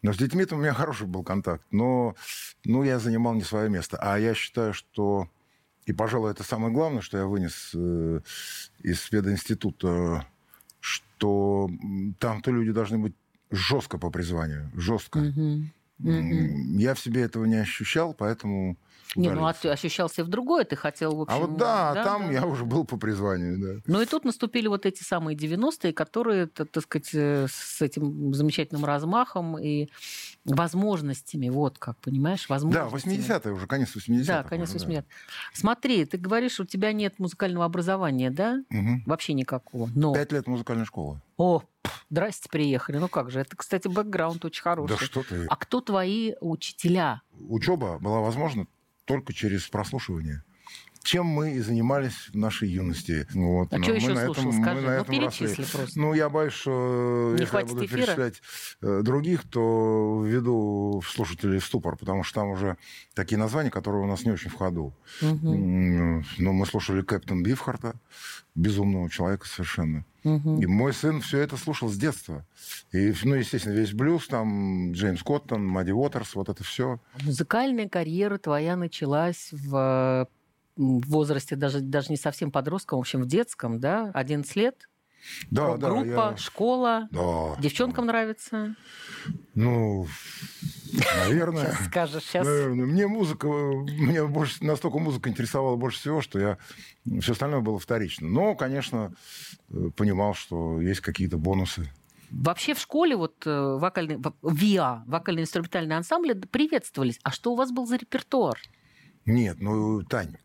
Но 0.01 0.13
с 0.13 0.17
детьми-то 0.17 0.55
у 0.55 0.59
меня 0.59 0.73
хороший 0.73 1.07
был 1.07 1.23
контакт. 1.23 1.63
Но 1.71 2.15
ну, 2.65 2.83
я 2.83 2.99
занимал 2.99 3.35
не 3.35 3.43
свое 3.43 3.69
место. 3.69 3.97
А 4.01 4.17
я 4.17 4.33
считаю, 4.33 4.73
что... 4.73 5.29
И, 5.85 5.91
пожалуй, 5.91 6.31
это 6.31 6.43
самое 6.43 6.73
главное, 6.73 7.01
что 7.01 7.17
я 7.17 7.25
вынес 7.25 7.71
э, 7.73 8.21
из 8.83 9.01
пединститута 9.09 10.25
что 10.83 11.69
там-то 12.19 12.51
люди 12.51 12.73
должны 12.73 12.97
быть 12.97 13.13
жестко 13.51 13.97
по 13.97 14.09
призванию, 14.09 14.69
жестко. 14.75 15.19
Мгм. 15.19 15.71
М, 15.99 16.77
Я 16.77 16.93
в 16.95 16.99
себе 16.99 17.21
этого 17.23 17.45
не 17.45 17.55
ощущал, 17.55 18.13
поэтому 18.13 18.77
Не, 19.15 19.29
ну 19.29 19.45
а 19.45 19.53
удалился. 19.53 19.61
ты 19.61 19.69
ощущался 19.69 20.23
в 20.23 20.27
другое, 20.27 20.63
ты 20.65 20.75
хотел, 20.75 21.15
в 21.15 21.21
общем... 21.21 21.35
А 21.35 21.39
вот 21.47 21.57
да, 21.57 21.93
да, 21.93 22.03
там 22.03 22.23
да, 22.27 22.31
я 22.31 22.45
уже 22.47 22.65
был 22.65 22.83
по 22.83 22.97
призванию, 22.97 23.59
да. 23.59 23.81
Ну 23.85 24.01
и 24.01 24.05
тут 24.05 24.25
наступили 24.25 24.67
вот 24.67 24.85
эти 24.87 25.03
самые 25.03 25.35
90-е, 25.37 25.93
которые, 25.93 26.47
так 26.47 26.69
сказать, 26.81 27.09
э, 27.13 27.47
с 27.49 27.81
этим 27.81 28.33
замечательным 28.33 28.85
размахом 28.85 29.59
и 29.59 29.89
возможностями, 30.45 31.49
вот 31.49 31.77
как, 31.77 31.97
понимаешь, 31.99 32.45
Да, 32.47 32.55
возможностями. 32.55 33.15
80-е 33.15 33.53
уже, 33.53 33.67
конец 33.67 33.95
80-х. 33.95 34.25
Да, 34.25 34.43
конец 34.43 34.69
уже, 34.69 34.79
80 34.79 35.05
Смотри, 35.53 36.05
ты 36.05 36.17
говоришь, 36.17 36.59
у 36.59 36.65
тебя 36.65 36.91
нет 36.91 37.19
музыкального 37.19 37.65
образования, 37.65 38.29
да? 38.29 38.63
Мгм. 38.69 39.03
Вообще 39.05 39.33
никакого. 39.33 39.89
Но... 39.95 40.13
Пять 40.13 40.31
лет 40.31 40.47
музыкальной 40.47 40.85
школы. 40.85 41.21
О, 41.37 41.63
здрасте, 42.09 42.49
приехали. 42.49 42.97
Ну 42.97 43.07
как 43.07 43.31
же, 43.31 43.39
это, 43.39 43.55
кстати, 43.55 43.87
бэкграунд 43.87 44.43
очень 44.45 44.61
хороший. 44.61 44.97
Да 44.97 44.97
что 44.97 45.23
ты. 45.23 45.45
А 45.49 45.55
кто 45.55 45.81
твои 45.81 46.33
учителя? 46.41 47.21
Учеба 47.39 47.99
была 47.99 48.19
возможна 48.19 48.67
только 49.05 49.33
через 49.33 49.67
прослушивание. 49.67 50.43
Чем 51.03 51.25
мы 51.25 51.51
и 51.55 51.59
занимались 51.59 52.29
в 52.31 52.35
нашей 52.35 52.69
юности. 52.69 53.27
Вот. 53.33 53.73
А 53.73 53.77
Но 53.77 53.85
мы 53.87 53.95
ещё 53.95 54.13
на 54.13 54.25
слушал? 54.25 54.31
этом- 54.31 54.45
мы 54.45 54.63
Скажи. 54.63 54.81
на 54.81 54.87
Ну, 54.87 55.01
этом 55.01 55.19
росли. 55.25 55.47
перечисли 55.47 55.77
просто. 55.77 55.99
Ну, 55.99 56.13
я 56.13 56.29
боюсь, 56.29 56.53
что 56.53 57.31
Не 57.35 57.41
если 57.41 57.57
я 57.57 57.65
буду 57.65 57.85
эфира? 57.85 57.97
перечислять 57.97 58.41
э, 58.81 59.01
других, 59.03 59.43
то 59.49 60.23
введу 60.25 61.03
слушателей 61.05 61.59
в 61.59 61.65
ступор, 61.65 61.97
потому 61.97 62.23
что 62.23 62.39
там 62.41 62.49
уже 62.51 62.77
такие 63.15 63.37
названия, 63.37 63.69
которые 63.69 64.01
у 64.01 64.07
нас 64.07 64.23
не 64.23 64.31
очень 64.31 64.49
в 64.49 64.53
ходу. 64.53 64.93
М, 65.21 66.23
Ну, 66.39 66.53
мы 66.53 66.65
слушали 66.65 67.01
Кэптен 67.01 67.43
Бифхарта, 67.43 67.95
безумного 68.55 69.09
человека 69.09 69.45
совершенно. 69.45 70.05
мгм. 70.23 70.61
И 70.61 70.65
мой 70.67 70.93
сын 70.93 71.19
все 71.19 71.39
это 71.39 71.57
слушал 71.57 71.89
с 71.89 71.97
детства. 71.97 72.45
И, 72.93 73.13
ну, 73.25 73.35
естественно, 73.35 73.73
весь 73.73 73.91
блюз, 73.91 74.27
там, 74.29 74.93
Джеймс 74.93 75.21
Коттон, 75.21 75.65
Мадди 75.67 75.91
Уотерс, 75.91 76.35
вот 76.35 76.47
это 76.47 76.63
все. 76.63 77.01
Музыкальная 77.23 77.89
карьера 77.89 78.37
твоя 78.37 78.77
началась 78.77 79.49
в 79.51 79.75
м, 79.75 80.27
в 80.75 81.07
возрасте 81.09 81.55
даже, 81.55 81.79
даже 81.81 82.09
не 82.09 82.17
совсем 82.17 82.51
подростком, 82.51 82.97
в 82.97 83.01
общем, 83.01 83.21
в 83.21 83.27
детском, 83.27 83.79
да? 83.79 84.11
11 84.13 84.55
лет? 84.55 84.87
Да, 85.49 85.77
да, 85.77 85.89
Группа, 85.89 86.05
я- 86.31 86.37
школа. 86.37 87.07
Да. 87.11 87.55
Девчонкам 87.59 88.07
нравится? 88.07 88.75
Ну, 89.55 90.05
наверное. 91.25 91.71
Сейчас 91.71 91.85
скажешь, 91.87 92.23
сейчас. 92.23 92.45
Наверное. 92.45 92.85
Мне 92.85 93.07
музыка, 93.07 93.47
мне 93.47 94.25
больше, 94.25 94.63
настолько 94.63 94.99
музыка 94.99 95.29
интересовала 95.29 95.75
больше 95.77 95.99
всего, 95.99 96.21
что 96.21 96.39
я 96.39 96.57
все 97.21 97.31
остальное 97.31 97.61
было 97.61 97.79
вторично. 97.79 98.27
Но, 98.27 98.55
конечно, 98.55 99.13
э, 99.69 99.89
понимал, 99.95 100.33
что 100.33 100.81
есть 100.81 100.99
какие-то 100.99 101.37
бонусы. 101.37 101.89
Вообще 102.29 102.73
в 102.73 102.79
школе 102.79 103.15
вот 103.15 103.45
э, 103.45 103.77
вокальный, 103.79 104.19
ВИА, 104.41 105.03
вокально-инструментальные 105.07 105.97
ансамбли 105.97 106.33
приветствовались. 106.33 107.19
А 107.23 107.31
что 107.31 107.53
у 107.53 107.55
вас 107.55 107.71
был 107.71 107.85
за 107.85 107.95
репертуар? 107.95 108.59
Нет, 109.25 109.57
ну, 109.61 110.01
Тань, 110.03 110.35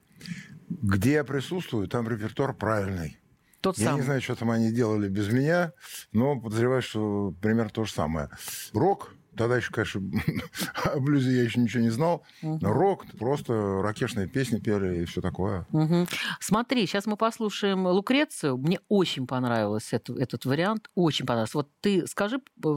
где 0.68 1.12
я 1.14 1.24
присутствую, 1.24 1.88
там 1.88 2.08
репертуар 2.08 2.54
правильный. 2.54 3.18
Тот 3.60 3.76
Я 3.78 3.86
самый. 3.86 3.98
не 3.98 4.04
знаю, 4.04 4.22
что 4.22 4.36
там 4.36 4.50
они 4.50 4.70
делали 4.70 5.08
без 5.08 5.32
меня, 5.32 5.72
но 6.12 6.38
подозреваю, 6.40 6.80
что 6.82 7.34
примерно 7.42 7.70
то 7.70 7.84
же 7.84 7.92
самое. 7.92 8.28
Рок, 8.72 9.14
тогда 9.36 9.56
еще, 9.56 9.72
конечно, 9.72 10.00
о 10.84 11.00
блюзе 11.00 11.32
я 11.32 11.42
еще 11.42 11.58
ничего 11.58 11.82
не 11.82 11.90
знал. 11.90 12.22
Мгм. 12.40 12.60
Рок, 12.62 13.04
просто 13.18 13.82
ракешные 13.82 14.28
песни 14.28 14.60
пели 14.60 15.02
и 15.02 15.04
все 15.06 15.20
такое. 15.20 15.66
Мгм. 15.72 16.06
Смотри, 16.38 16.86
сейчас 16.86 17.06
мы 17.06 17.16
послушаем 17.16 17.84
Лукрецию. 17.88 18.58
Мне 18.58 18.78
очень 18.88 19.26
понравился 19.26 19.96
это- 19.96 20.12
этот 20.14 20.44
вариант. 20.44 20.88
Очень 20.94 21.26
понравился. 21.26 21.58
Вот 21.58 21.68
ты 21.80 22.06
скажи 22.06 22.36
э, 22.36 22.68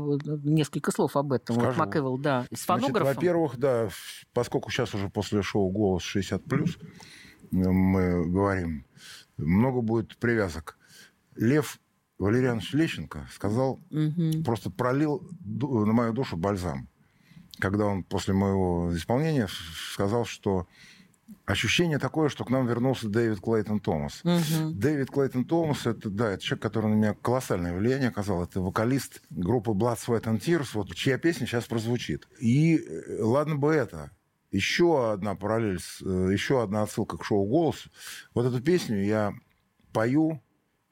несколько 0.43 0.91
слов 0.91 1.15
об 1.15 1.31
этом. 1.33 1.57
Вот 1.57 1.63
Скажу. 1.65 1.79
Макэвелл, 1.79 2.17
да. 2.17 2.45
С 2.51 2.65
Значит, 2.65 2.65
фонографом. 2.65 3.13
во-первых, 3.13 3.57
да, 3.57 3.89
поскольку 4.33 4.71
сейчас 4.71 4.95
уже 4.95 5.09
после 5.09 5.43
шоу 5.43 5.69
«Голос 5.69 6.01
60+,» 6.03 6.75
мы 7.51 8.25
говорим, 8.29 8.85
много 9.37 9.81
будет 9.81 10.17
привязок. 10.17 10.77
Лев 11.35 11.79
Валерьянович 12.17 12.73
Лещенко 12.73 13.27
сказал, 13.33 13.79
Мгм. 13.89 14.43
просто 14.43 14.69
пролил 14.69 15.27
на 15.43 15.93
мою 15.93 16.13
душу 16.13 16.37
бальзам. 16.37 16.87
Когда 17.59 17.85
он 17.85 18.03
после 18.03 18.33
моего 18.33 18.95
исполнения 18.95 19.47
сказал, 19.93 20.25
что 20.25 20.67
ощущение 21.45 21.97
такое, 21.99 22.29
что 22.29 22.43
к 22.45 22.49
нам 22.49 22.67
вернулся 22.67 23.07
Дэвид 23.07 23.39
Клейтон 23.39 23.79
Томас. 23.79 24.21
Мгм. 24.23 24.79
Дэвид 24.79 25.09
Клейтон 25.11 25.45
Томас, 25.45 25.85
это, 25.85 26.09
да, 26.09 26.31
это 26.31 26.43
человек, 26.43 26.61
который 26.63 26.89
на 26.89 26.95
меня 26.95 27.13
колоссальное 27.13 27.73
влияние 27.77 28.09
оказал. 28.09 28.43
Это 28.43 28.61
вокалист 28.61 29.21
группы 29.29 29.71
Blood, 29.71 29.97
Sweat 29.97 30.23
and 30.23 30.39
Tears, 30.39 30.69
вот, 30.73 30.93
чья 30.95 31.17
песня 31.17 31.47
сейчас 31.47 31.65
прозвучит. 31.65 32.27
И 32.39 32.77
э, 32.77 33.21
ладно 33.21 33.55
бы 33.55 33.73
это. 33.73 34.11
Еще 34.51 35.11
одна 35.11 35.35
параллель, 35.35 35.79
э, 36.01 36.29
еще 36.31 36.61
одна 36.61 36.83
отсылка 36.83 37.17
к 37.17 37.23
шоу 37.23 37.45
«Голос». 37.45 37.87
Вот 38.33 38.45
эту 38.45 38.61
песню 38.61 39.03
я 39.03 39.33
пою 39.93 40.41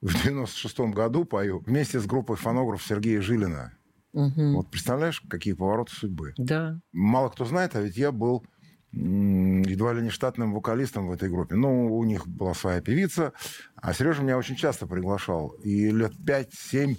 в 0.02 0.14
96 0.24 0.80
году, 0.94 1.26
пою 1.26 1.60
вместе 1.60 2.00
с 2.00 2.06
группой 2.06 2.38
фонограф 2.38 2.82
Сергея 2.84 3.22
Жилина. 3.22 3.74
Мгм. 4.14 4.56
Вот 4.56 4.72
представляешь, 4.72 5.22
какие 5.30 5.54
повороты 5.54 5.94
судьбы. 5.94 6.34
Да. 6.38 6.80
Мало 6.94 7.30
кто 7.30 7.46
знает, 7.46 7.76
а 7.76 7.82
ведь 7.82 7.98
я 7.98 8.12
был 8.12 8.46
едва 8.92 9.94
ли 9.94 10.02
не 10.02 10.10
штатным 10.10 10.54
вокалистом 10.54 11.08
в 11.08 11.12
этой 11.12 11.30
группе. 11.30 11.56
Ну, 11.56 11.96
у 11.96 12.04
них 12.06 12.28
была 12.28 12.56
своя 12.56 12.82
певица, 12.82 13.34
а 13.76 13.94
Сережа 13.94 14.24
меня 14.24 14.38
очень 14.38 14.56
часто 14.56 14.88
приглашал. 14.88 15.50
И 15.64 15.92
лет 15.92 16.14
5-7 16.14 16.98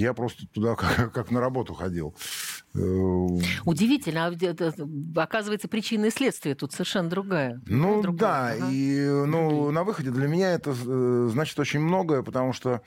я 0.00 0.14
просто 0.14 0.46
туда 0.48 0.74
как, 0.76 1.12
как 1.12 1.30
на 1.30 1.40
работу 1.40 1.74
ходил. 1.74 2.14
Э, 2.74 2.78
Удивительно. 3.64 4.26
А 4.26 5.22
оказывается, 5.22 5.68
причина 5.68 6.06
и 6.06 6.10
следствие 6.10 6.54
тут 6.54 6.72
совершенно 6.72 7.08
другая. 7.10 7.60
Ну 7.66 8.02
Другое. 8.02 8.18
да, 8.20 8.46
Ага. 8.52 8.68
и 8.70 9.00
ну, 9.26 9.70
на 9.70 9.84
выходе 9.84 10.10
для 10.10 10.26
меня 10.28 10.52
это 10.52 10.70
э, 10.70 11.28
значит 11.30 11.58
очень 11.58 11.80
многое, 11.80 12.22
потому 12.22 12.52
что 12.52 12.80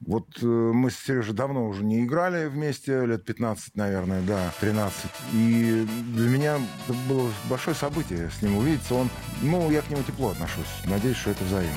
вот 0.00 0.26
э, 0.42 0.46
мы 0.46 0.90
с 0.90 0.98
Сережей 0.98 1.34
давно 1.34 1.66
уже 1.66 1.84
не 1.84 2.04
играли 2.04 2.48
вместе, 2.48 3.06
лет 3.06 3.24
15, 3.24 3.76
наверное, 3.76 4.22
да, 4.22 4.52
13. 4.60 4.94
И 5.32 5.86
для 6.14 6.28
меня 6.28 6.56
это 6.86 6.98
было 7.08 7.30
большое 7.48 7.74
событие 7.76 8.30
с 8.30 8.42
ним 8.42 8.56
увидеться. 8.58 8.94
Он, 8.94 9.08
ну, 9.42 9.70
я 9.70 9.80
к 9.82 9.88
нему 9.90 10.02
тепло 10.02 10.30
отношусь. 10.30 10.66
Надеюсь, 10.86 11.16
что 11.16 11.30
это 11.30 11.44
взаимно. 11.44 11.72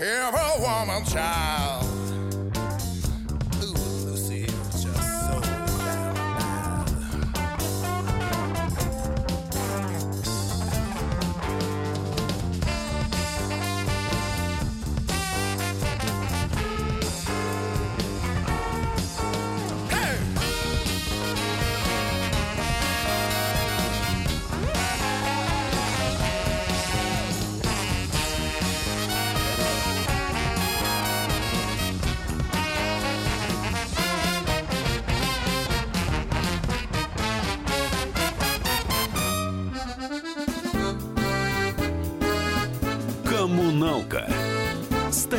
Every 0.00 0.62
woman 0.62 1.04
child. 1.04 1.87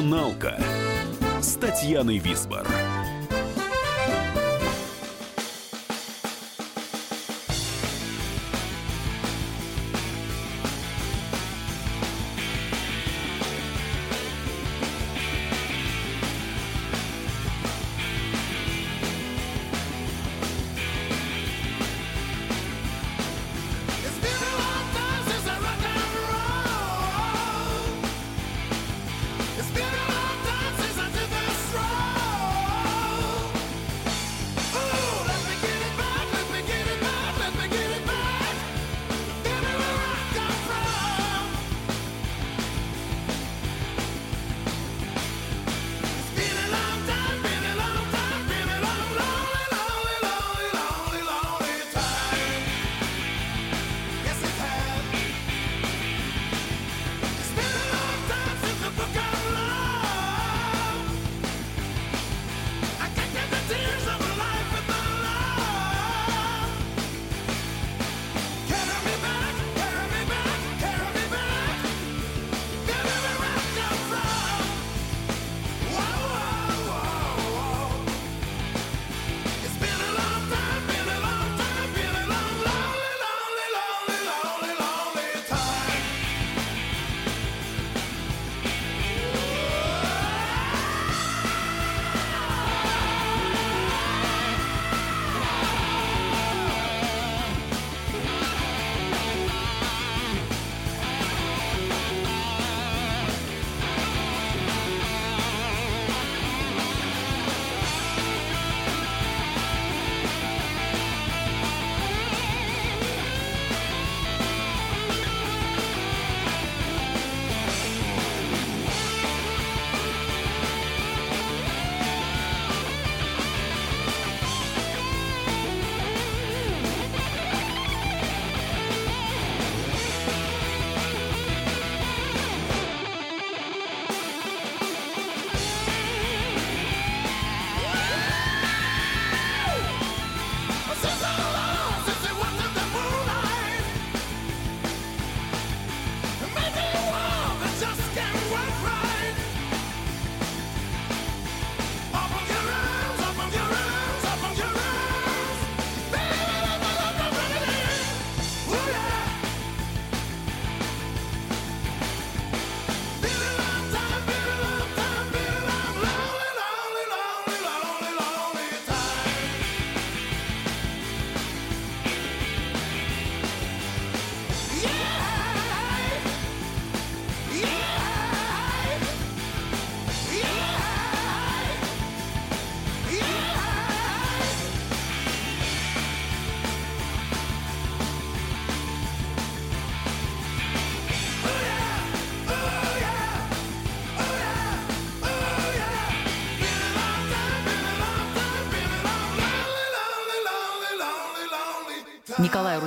Коммуналка 0.00 0.58
с 1.42 1.56
Татьяной 1.56 2.16
Висбор. 2.16 2.66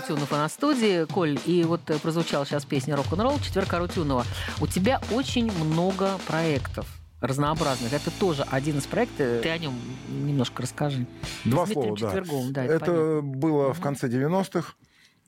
Николай 0.03 0.19
Рутюнов 0.19 0.31
и 0.31 0.35
на 0.35 0.49
студии. 0.49 1.05
Коль, 1.05 1.39
и 1.45 1.63
вот 1.63 1.89
э, 1.89 1.97
прозвучала 1.97 2.45
сейчас 2.45 2.65
песня 2.65 2.95
«Рок-н-ролл» 2.95 3.39
четверка 3.39 3.79
Рутюнова. 3.79 4.25
У 4.59 4.67
тебя 4.67 5.01
очень 5.11 5.51
много 5.51 6.17
проектов 6.27 6.87
разнообразных. 7.21 7.93
Это 7.93 8.11
тоже 8.11 8.45
один 8.51 8.79
из 8.79 8.85
проектов. 8.85 9.41
Ты 9.41 9.49
о 9.49 9.57
нем 9.57 9.73
немножко 10.09 10.63
расскажи. 10.63 11.05
Два 11.45 11.65
С 11.65 11.71
слова, 11.71 11.97
да. 11.97 12.11
Да, 12.49 12.65
это 12.65 12.73
это 12.73 12.85
понятно. 12.85 13.21
было 13.21 13.73
в 13.73 13.79
конце 13.79 14.07
90-х. 14.07 14.73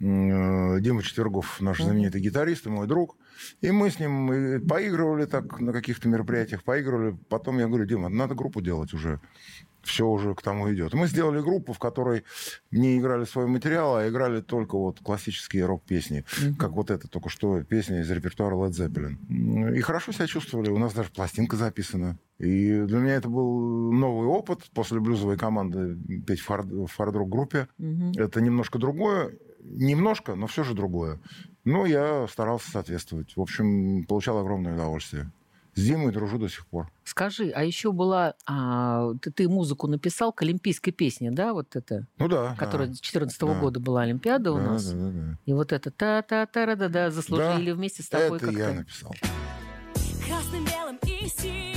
Э, 0.01 0.79
Дима 0.81 1.03
Четвергов, 1.03 1.62
наш 1.62 1.81
знаменитый 1.81 2.21
гитарист 2.21 2.65
и 2.65 2.69
мой 2.69 2.88
друг. 2.88 3.17
И 3.62 3.71
мы 3.71 3.89
с 3.89 3.99
ним 3.99 4.62
поигрывали 4.67 5.25
так 5.25 5.60
на 5.60 5.71
каких-то 5.71 6.08
мероприятиях, 6.10 6.63
поигрывали. 6.63 7.17
Потом 7.29 7.60
я 7.60 7.67
говорю, 7.67 7.86
Дима, 7.86 8.10
надо 8.10 8.36
группу 8.36 8.62
делать 8.62 8.93
уже. 8.93 9.19
Все 9.84 10.08
уже 10.08 10.34
к 10.34 10.41
тому 10.41 10.73
идет. 10.73 10.95
Мы 10.95 11.05
сделали 11.05 11.39
группу, 11.41 11.71
в 11.71 11.77
которой 11.77 12.23
не 12.71 12.97
играли 12.97 13.23
свой 13.25 13.45
материал, 13.45 13.95
а 13.97 14.10
играли 14.10 14.41
только 14.41 14.75
вот 14.77 14.99
классические 14.99 15.65
рок-песни. 15.67 16.25
Как 16.58 16.71
вот 16.71 16.89
это 16.89 17.08
только 17.08 17.29
что 17.29 17.62
песня 17.63 18.01
из 18.01 18.10
репертуара 18.10 18.55
Led 18.55 18.71
Zeppelin. 18.71 19.75
И 19.77 19.81
хорошо 19.81 20.12
себя 20.12 20.25
чувствовали. 20.25 20.71
У 20.71 20.79
нас 20.79 20.93
даже 20.93 21.12
пластинка 21.12 21.55
записана. 21.55 22.17
И 22.39 22.81
для 22.81 22.97
меня 22.97 23.13
это 23.13 23.29
был 23.29 23.91
новый 23.93 24.27
опыт 24.27 24.63
после 24.73 24.99
блюзовой 24.99 25.38
команды 25.38 25.95
петь 26.25 26.39
в 26.39 26.49
хард- 26.49 26.88
в 26.88 26.91
хард-рок-группе. 26.97 27.67
Это 28.17 28.41
немножко 28.41 28.79
другое. 28.79 29.38
Немножко, 29.71 30.36
но 30.36 30.47
все 30.47 30.63
же 30.63 30.73
другое. 30.73 31.19
Но 31.63 31.86
я 31.86 32.28
старался 32.28 32.69
соответствовать. 32.71 33.36
В 33.36 33.41
общем, 33.41 34.06
получал 34.06 34.38
огромное 34.39 34.75
удовольствие. 34.75 35.32
С 35.73 35.82
Димой 35.84 36.13
дружу 36.13 36.38
до 36.38 36.47
сих 36.47 36.65
пор. 36.67 36.89
Скажи, 37.04 37.51
а 37.54 37.63
еще 37.65 37.91
была... 37.91 38.36
а, 38.45 39.12
ты, 39.21 39.30
ты 39.32 39.49
музыку 39.49 39.88
написал 39.88 40.32
к 40.32 40.41
олимпийской 40.41 40.91
песне, 40.91 41.32
да, 41.32 41.51
вот 41.54 41.75
это? 41.75 42.08
Ну 42.17 42.30
да. 42.30 42.56
Которая 42.58 42.88
да. 42.88 42.93
2014 42.93 43.39
Да. 43.41 43.60
года 43.60 43.80
была 43.82 44.04
Олимпиада 44.04 44.54
у 44.54 44.58
Да, 44.58 44.62
нас. 44.63 44.86
да, 44.86 44.97
да, 44.97 45.12
да. 45.12 45.38
И 45.45 45.51
вот 45.51 45.73
это 45.73 45.91
та 45.91 46.21
та 46.21 46.45
та 46.45 46.75
да 46.78 46.88
да 46.88 47.12
заслужили 47.12 47.71
Да, 47.71 47.75
вместе 47.75 48.04
с 48.04 48.08
тобой 48.08 48.38
Это 48.38 48.45
как-то. 48.45 48.60
я 48.62 48.73
написал. 48.73 49.13
Красным, 50.25 50.63
белым 50.65 50.97
и 51.04 51.28
синим 51.28 51.74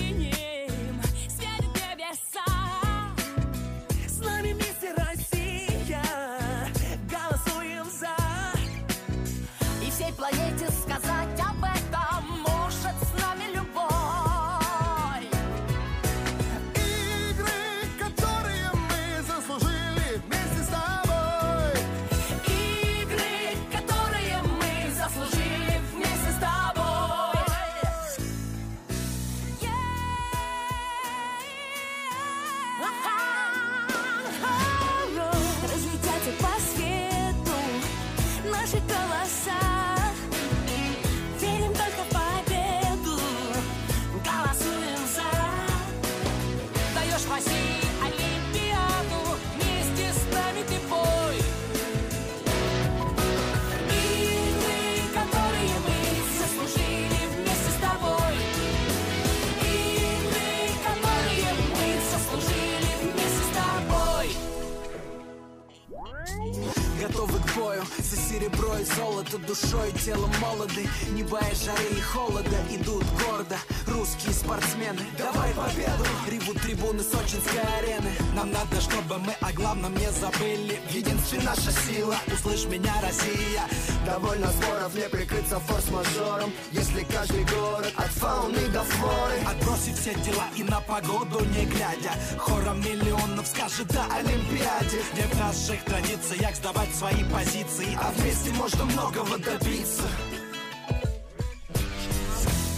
за 68.48 68.67
и 68.80 68.84
золото 68.84 69.38
Душой 69.38 69.90
и 69.90 69.98
телом 69.98 70.32
молоды 70.40 70.88
Не 71.12 71.22
боясь 71.22 71.64
жары 71.64 71.84
и 71.96 72.00
холода 72.00 72.58
Идут 72.70 73.04
гордо. 73.22 73.56
Русские 73.86 74.32
спортсмены 74.32 75.06
Давай 75.16 75.52
победу! 75.54 76.04
Ревут 76.28 76.60
трибуны 76.60 77.02
сочинской 77.02 77.60
арены. 77.78 78.10
Нам 78.34 78.50
надо, 78.50 78.80
чтобы 78.80 79.18
мы 79.18 79.32
о 79.40 79.52
главном 79.52 79.94
не 79.94 80.10
забыли. 80.12 80.78
В 80.88 80.94
единстве 80.94 81.40
наша 81.40 81.72
сила, 81.72 82.16
услышь 82.32 82.66
меня, 82.66 82.92
Россия. 83.02 83.64
Довольно 84.04 84.48
споров, 84.52 84.94
не 84.94 85.08
прикрыться 85.08 85.58
форс-мажором. 85.60 86.52
Если 86.72 87.04
каждый 87.04 87.44
город 87.44 87.92
от 87.96 88.10
фауны 88.10 88.68
до 88.68 88.82
флоры. 88.82 89.38
Отбросить 89.46 89.98
все 89.98 90.14
дела 90.14 90.44
и 90.56 90.62
на 90.64 90.80
погоду 90.80 91.44
не 91.46 91.64
глядя. 91.66 92.12
Хором 92.38 92.80
миллионов 92.80 93.46
скажет 93.46 93.86
да 93.88 94.06
Олимпиаде. 94.14 95.00
Не 95.16 95.22
в 95.22 95.38
наших 95.38 95.82
традициях 95.84 96.54
сдавать 96.56 96.94
свои 96.94 97.24
позиции. 97.24 97.98
А 98.00 98.12
вместе 98.12 98.50
можно 98.52 98.67
многого 98.76 99.38
добиться. 99.38 100.02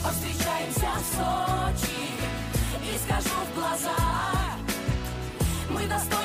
Повстречаемся 0.03 0.89
в 0.97 1.05
Сочи 1.17 2.01
И 2.83 2.99
скажу 2.99 3.37
в 3.53 3.59
глаза. 3.59 3.97
Мы 5.69 5.87
достойны 5.87 6.20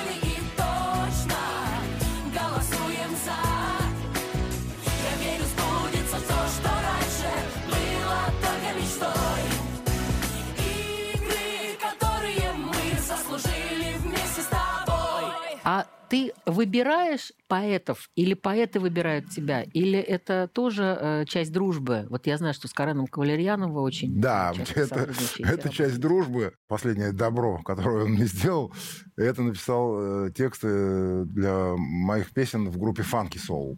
ты 16.09 16.33
выбираешь 16.45 17.31
поэтов 17.47 18.09
или 18.15 18.33
поэты 18.33 18.79
выбирают 18.79 19.29
тебя? 19.29 19.63
Или 19.63 19.99
это 19.99 20.49
тоже 20.51 20.97
э, 20.99 21.25
часть 21.27 21.51
дружбы? 21.51 22.07
Вот 22.09 22.27
я 22.27 22.37
знаю, 22.37 22.53
что 22.53 22.67
с 22.67 22.73
Кареном 22.73 23.07
Кавалерьяном 23.07 23.73
вы 23.73 23.81
очень 23.81 24.19
Да, 24.19 24.53
это, 24.75 25.09
это 25.39 25.69
часть 25.69 25.99
дружбы. 25.99 26.53
Последнее 26.67 27.11
добро, 27.11 27.61
которое 27.63 28.05
он 28.05 28.11
мне 28.11 28.25
сделал, 28.25 28.73
это 29.15 29.41
написал 29.41 30.25
э, 30.27 30.31
тексты 30.31 31.25
для 31.25 31.75
моих 31.77 32.31
песен 32.31 32.69
в 32.69 32.77
группе 32.77 33.03
Funky 33.03 33.39
Soul. 33.39 33.75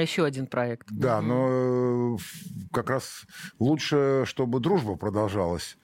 Еще 0.00 0.24
один 0.24 0.46
проект. 0.46 0.88
Да, 0.90 1.20
но 1.20 2.16
э, 2.16 2.16
как 2.72 2.90
раз 2.90 3.24
лучше, 3.58 4.24
чтобы 4.26 4.60
дружба 4.60 4.96
продолжалась, 4.96 5.76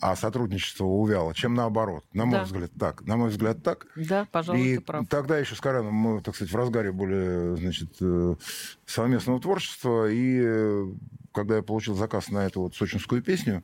а 0.00 0.14
сотрудничество 0.16 0.84
увяло, 0.84 1.34
чем 1.34 1.54
наоборот. 1.54 2.04
На 2.12 2.24
мой 2.26 2.38
Да. 2.40 2.44
взгляд, 2.44 2.70
так. 2.78 3.02
На 3.06 3.16
мой 3.16 3.30
взгляд, 3.30 3.62
так. 3.62 3.86
Да, 3.96 4.26
пожалуй, 4.30 4.60
И 4.60 4.76
ты 4.76 4.80
прав. 4.82 5.06
тогда 5.08 5.38
еще 5.38 5.54
с 5.54 5.60
Кареном 5.60 5.94
мы, 5.94 6.20
так 6.20 6.34
сказать, 6.34 6.52
в 6.52 6.56
разгаре 6.56 6.92
были, 6.92 7.56
значит, 7.56 7.96
э, 8.00 8.34
совместного 8.84 9.40
творчества. 9.40 10.10
И 10.10 10.40
э, 10.44 10.86
когда 11.32 11.56
я 11.56 11.62
получил 11.62 11.94
заказ 11.94 12.28
на 12.30 12.46
эту 12.46 12.62
вот 12.62 12.74
сочинскую 12.74 13.22
песню, 13.22 13.62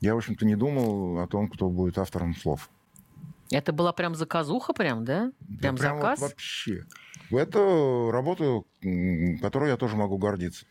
я, 0.00 0.14
в 0.14 0.18
общем-то, 0.18 0.44
не 0.46 0.56
думал 0.56 1.18
о 1.20 1.26
том, 1.26 1.48
кто 1.48 1.68
будет 1.68 1.98
автором 1.98 2.34
слов. 2.36 2.68
Это 3.50 3.72
была 3.72 3.92
прям 3.92 4.14
заказуха 4.14 4.72
прям, 4.72 5.04
да? 5.04 5.32
Прям 5.60 5.76
Да 5.76 5.82
прям 5.82 5.96
вот 5.96 6.02
заказ? 6.02 6.20
вообще. 6.20 6.84
Это 7.30 8.08
работа, 8.12 8.62
которой 9.40 9.70
я 9.70 9.76
тоже 9.76 9.96
могу 9.96 10.16
гордиться. 10.18 10.64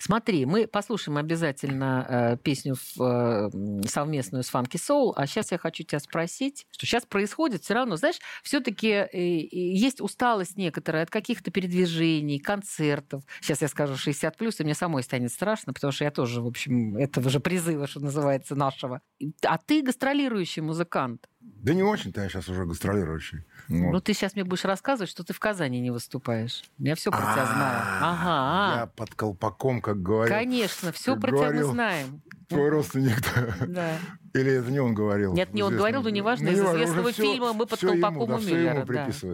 Смотри, 0.00 0.46
мы 0.46 0.66
послушаем 0.66 1.18
обязательно 1.18 2.06
э, 2.08 2.36
песню 2.38 2.74
э, 2.74 3.50
совместную 3.86 4.42
с 4.42 4.52
Funky 4.52 4.76
Soul, 4.76 5.12
а 5.16 5.26
сейчас 5.26 5.52
я 5.52 5.58
хочу 5.58 5.84
тебя 5.84 5.98
спросить, 5.98 6.66
что 6.70 6.86
сейчас 6.86 7.04
происходит 7.06 7.62
все 7.62 7.74
равно, 7.74 7.96
знаешь, 7.96 8.18
все-таки 8.42 9.08
есть 9.12 10.00
усталость 10.00 10.56
некоторая 10.56 11.02
от 11.02 11.10
каких-то 11.10 11.50
передвижений, 11.50 12.38
концертов. 12.38 13.22
Сейчас 13.40 13.62
я 13.62 13.68
скажу 13.68 13.96
60 13.96 14.36
плюс, 14.36 14.60
и 14.60 14.64
мне 14.64 14.74
самой 14.74 15.02
станет 15.02 15.32
страшно, 15.32 15.72
потому 15.72 15.92
что 15.92 16.04
я 16.04 16.10
тоже, 16.10 16.40
в 16.40 16.46
общем, 16.46 16.96
этого 16.96 17.28
же 17.30 17.40
призыва, 17.40 17.86
что 17.86 18.00
называется, 18.00 18.54
нашего. 18.54 19.00
А 19.44 19.58
ты 19.58 19.82
гастролирующий 19.82 20.62
музыкант. 20.62 21.26
Да 21.40 21.74
не 21.74 21.82
очень-то 21.82 22.22
я 22.22 22.28
сейчас 22.28 22.48
уже 22.48 22.64
гастролирующий. 22.64 23.44
Вот. 23.68 23.92
Ну, 23.92 24.00
ты 24.00 24.14
сейчас 24.14 24.34
мне 24.34 24.44
будешь 24.44 24.64
рассказывать, 24.64 25.10
что 25.10 25.24
ты 25.24 25.32
в 25.32 25.38
Казани 25.38 25.80
не 25.80 25.90
выступаешь. 25.90 26.64
Я 26.78 26.94
все 26.94 27.10
про 27.10 27.20
тебя 27.20 27.46
знаю. 27.46 27.82
Ага. 28.00 28.80
Я 28.80 28.86
под 28.86 29.14
колпаком, 29.14 29.80
как 29.82 30.02
говорил. 30.02 30.34
Конечно, 30.34 30.92
все 30.92 31.16
про 31.16 31.30
тебя 31.30 31.50
мы 31.50 31.64
знаем. 31.64 32.22
Твой 32.48 32.68
родственник. 32.70 33.22
Да. 33.68 33.98
Или 34.32 34.52
это 34.52 34.70
не 34.70 34.80
он 34.80 34.94
говорил? 34.94 35.34
Нет, 35.34 35.52
не 35.52 35.62
он 35.62 35.76
говорил, 35.76 36.02
но 36.02 36.08
неважно, 36.08 36.46
Ну, 36.46 36.52
из 36.52 36.60
известного 36.60 37.12
фильма 37.12 37.52
«Мы 37.52 37.66
под 37.66 37.80
колпаком 37.80 38.30
у 38.30 38.38
Миллера», 38.38 38.86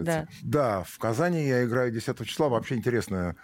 да. 0.03 0.27
Да, 0.43 0.83
в 0.83 0.97
Казани 0.99 1.47
я 1.47 1.63
играю 1.65 1.91
10 1.91 2.25
числа. 2.27 2.49
Вообще 2.49 2.75
интересно, 2.75 3.35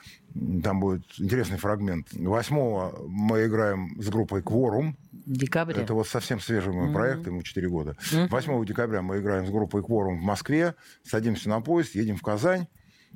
там 0.64 0.80
будет 0.80 1.04
интересный 1.18 1.58
фрагмент. 1.58 2.08
8 2.14 3.08
мы 3.08 3.46
играем 3.46 4.02
с 4.02 4.10
группой 4.10 4.42
«Кворум». 4.42 4.98
В 5.26 5.38
декабре. 5.38 5.82
Это 5.82 5.94
вот 5.94 6.08
совсем 6.08 6.40
свежий 6.40 6.74
мой 6.74 6.86
Мгм. 6.86 6.94
проект, 6.94 7.28
ему 7.28 7.42
4 7.44 7.70
года. 7.70 7.96
Мгм. 8.12 8.28
8 8.28 8.66
декабря 8.66 9.02
мы 9.02 9.20
играем 9.20 9.46
с 9.46 9.50
группой 9.52 9.84
«Кворум» 9.84 10.20
в 10.20 10.24
Москве, 10.24 10.76
садимся 11.04 11.50
на 11.50 11.62
поезд, 11.62 11.96
едем 11.96 12.18
в 12.18 12.22
Казань. 12.22 12.68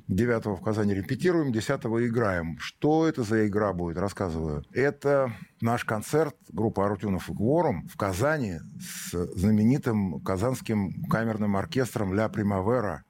9 0.06 0.56
в 0.56 0.62
Казани 0.62 0.94
репетируем, 0.94 1.52
10 1.52 2.06
играем. 2.06 2.56
Что 2.60 3.06
это 3.06 3.24
за 3.24 3.46
игра 3.46 3.72
будет, 3.74 3.98
рассказываю. 3.98 4.64
Это 4.72 5.32
наш 5.60 5.84
концерт 5.84 6.34
группы 6.50 6.80
Арутюнов 6.80 7.28
и 7.28 7.34
Кворум 7.34 7.86
в 7.88 7.96
Казани 7.96 8.60
с 8.80 9.12
знаменитым 9.34 10.20
казанским 10.20 11.02
камерным 11.10 11.56
оркестром 11.56 12.14
«Ля 12.14 12.28
Примавера» 12.28 13.02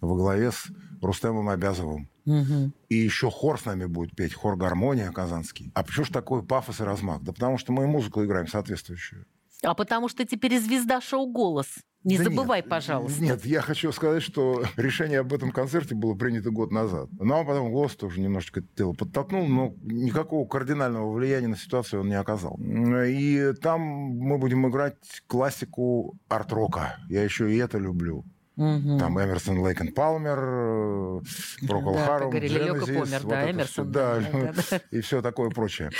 во 0.00 0.14
главе 0.14 0.52
с 0.52 0.66
Рустемом 1.02 1.48
Обязовым. 1.48 2.08
И 2.26 2.96
еще 2.96 3.30
хор 3.30 3.60
с 3.60 3.64
нами 3.64 3.86
будет 3.86 4.16
петь, 4.16 4.34
хор 4.34 4.56
«Гармония» 4.56 5.10
казанский. 5.10 5.70
А 5.74 5.82
почему 5.82 6.06
же 6.06 6.12
такой 6.12 6.42
пафос 6.42 6.80
и 6.80 6.84
размах? 6.84 7.22
Да 7.22 7.32
потому 7.32 7.58
что 7.58 7.72
мы 7.72 7.86
музыку 7.86 8.24
играем 8.24 8.46
соответствующую. 8.46 9.26
А 9.62 9.74
потому 9.74 10.08
что 10.08 10.26
теперь 10.26 10.58
звезда 10.60 11.00
шоу 11.00 11.26
«Голос». 11.26 11.66
Не 12.04 12.18
Да 12.18 12.24
забывай, 12.24 12.58
нет, 12.58 12.68
пожалуйста. 12.68 13.22
Нет, 13.22 13.46
я 13.46 13.62
хочу 13.62 13.90
сказать, 13.90 14.22
что 14.22 14.62
решение 14.76 15.20
об 15.20 15.32
этом 15.32 15.50
концерте 15.50 15.94
было 15.94 16.14
принято 16.14 16.50
год 16.50 16.70
назад. 16.70 17.08
Ну, 17.18 17.40
а 17.40 17.44
потом 17.44 17.72
голос 17.72 17.96
тоже 17.96 18.20
немножечко 18.20 18.60
это 18.60 18.68
дело 18.76 18.92
подтолкнул, 18.92 19.48
но 19.48 19.74
никакого 19.82 20.46
кардинального 20.46 21.10
влияния 21.10 21.48
на 21.48 21.56
ситуацию 21.56 22.02
он 22.02 22.10
не 22.10 22.14
оказал. 22.14 22.60
И 22.60 23.54
там 23.62 23.80
мы 23.80 24.36
будем 24.36 24.68
играть 24.68 24.98
классику 25.26 26.18
арт-рока. 26.28 26.98
Я 27.08 27.24
еще 27.24 27.50
и 27.50 27.56
это 27.56 27.78
люблю. 27.78 28.26
Мгм. 28.56 28.98
Там 29.00 29.18
Эмерсон, 29.18 29.58
Лейкен 29.58 29.92
Палмер, 29.92 30.38
э, 30.38 31.20
Прокол 31.66 31.94
Да, 31.94 32.06
Харум, 32.06 32.30
помер, 32.30 33.20
вот 33.22 33.28
да, 33.28 33.42
это 33.42 33.50
Эмерсон, 33.50 33.90
да, 33.90 34.20
да, 34.20 34.52
да, 34.52 34.62
да. 34.70 34.80
и 34.92 35.00
все 35.00 35.22
такое 35.22 35.50
прочее. 35.50 35.90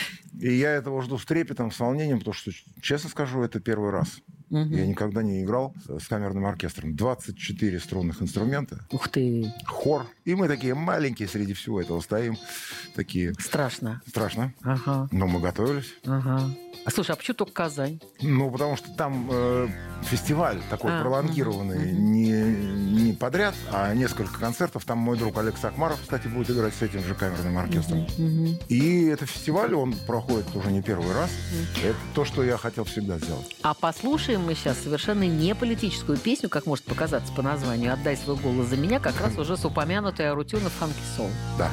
И 0.41 0.53
я 0.53 0.71
этого 0.71 1.03
жду 1.03 1.19
с 1.19 1.25
трепетом, 1.25 1.73
с 1.73 1.81
волнением, 1.81 2.19
потому 2.19 2.35
что, 2.35 2.53
честно 2.81 3.11
скажу, 3.11 3.43
это 3.43 3.59
первый 3.59 3.91
раз. 3.91 4.21
Мгм. 4.51 4.73
Я 4.73 4.87
никогда 4.87 5.23
не 5.23 5.43
играл 5.43 5.75
с 5.87 6.07
камерным 6.07 6.47
оркестром. 6.47 6.95
24 6.97 7.81
струнных 7.81 8.23
инструмента. 8.23 8.87
Ух 8.91 9.09
ты. 9.09 9.53
Хор. 9.67 10.07
И 10.25 10.35
мы 10.35 10.49
такие 10.49 10.75
маленькие 10.75 11.29
среди 11.29 11.55
всего 11.55 11.81
этого 11.81 12.01
стоим. 12.01 12.37
Такие... 12.95 13.35
Страшно. 13.35 14.01
Страшно. 14.07 14.53
Ага. 14.63 15.09
Но 15.11 15.27
мы 15.27 15.41
готовились. 15.41 15.93
Ага. 16.07 16.51
А 16.85 16.91
слушай, 16.91 17.13
а 17.13 17.17
почему 17.17 17.35
только 17.35 17.53
Казань? 17.53 18.01
Ну, 18.21 18.51
потому 18.51 18.77
что 18.77 18.91
там 18.91 19.29
э, 19.31 19.69
фестиваль 20.03 20.61
такой 20.69 20.93
А, 20.93 21.01
пролонгированный, 21.01 21.93
не, 21.93 22.33
не 22.33 23.13
подряд, 23.15 23.55
а 23.73 23.95
несколько 23.95 24.39
концертов. 24.39 24.85
Там 24.85 24.99
мой 24.99 25.17
друг 25.17 25.39
Алекс 25.39 25.65
Акмаров, 25.65 26.01
кстати, 26.03 26.29
будет 26.29 26.51
играть 26.51 26.75
с 26.75 26.83
этим 26.83 27.03
же 27.03 27.15
камерным 27.15 27.57
оркестром. 27.57 28.07
Мгм. 28.19 28.59
И 28.69 29.05
это 29.07 29.25
фестиваль, 29.25 29.73
он 29.75 29.95
проходит 30.07 30.55
уже 30.55 30.71
не 30.71 30.83
первый 30.83 31.15
раз. 31.15 31.31
Это 31.83 31.97
то, 32.15 32.27
что 32.27 32.45
я 32.45 32.59
хотел 32.59 32.85
всегда 32.85 33.19
сделать. 33.19 33.57
А 33.63 33.73
послушаем 34.35 34.47
мы 34.47 34.55
сейчас 34.55 34.83
совершенно 34.83 35.25
не 35.25 35.55
политическую 35.55 36.19
песню, 36.19 36.49
как 36.49 36.67
может 36.67 36.85
показаться 36.85 37.33
по 37.33 37.43
названию 37.43 37.93
«Отдай 37.93 38.17
свой 38.17 38.37
голос 38.37 38.67
за 38.67 38.77
меня», 38.77 38.99
как 38.99 39.21
раз 39.21 39.39
уже 39.39 39.57
с 39.57 39.65
упомянутой 39.65 40.31
Арутюна 40.31 40.71
Фанки 40.71 41.03
Сол. 41.17 41.31
Да. 41.59 41.71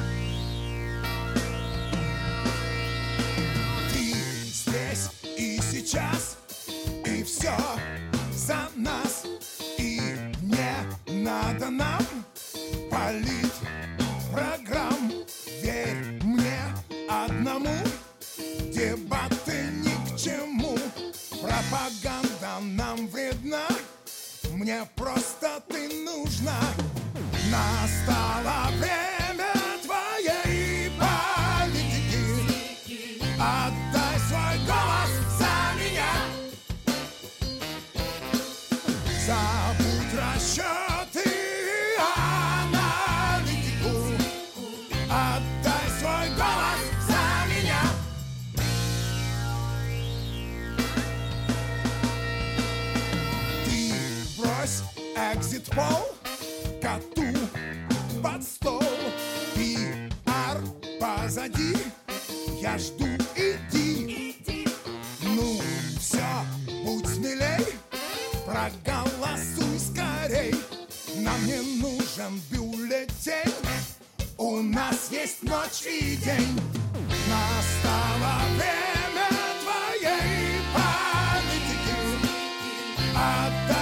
Отдай 83.42 83.81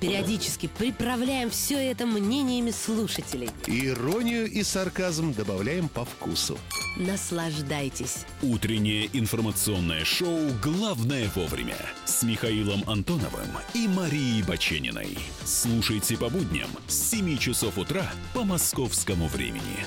Периодически 0.00 0.68
приправляем 0.68 1.50
все 1.50 1.90
это 1.90 2.06
мнениями 2.06 2.70
слушателей. 2.70 3.50
Иронию 3.66 4.50
и 4.50 4.62
сарказм 4.62 5.32
добавляем 5.32 5.88
по 5.88 6.04
вкусу. 6.04 6.58
Наслаждайтесь. 6.96 8.24
Утреннее 8.42 9.08
информационное 9.12 10.04
шоу 10.04 10.50
«Главное 10.62 11.30
вовремя» 11.34 11.76
с 12.04 12.22
Михаилом 12.22 12.82
Антоновым 12.86 13.48
и 13.74 13.86
Марией 13.86 14.42
Бачениной. 14.42 15.18
Слушайте 15.44 16.16
по 16.16 16.28
будням 16.28 16.70
с 16.86 17.10
7 17.10 17.36
часов 17.38 17.76
утра 17.76 18.10
по 18.32 18.44
московскому 18.44 19.28
времени. 19.28 19.84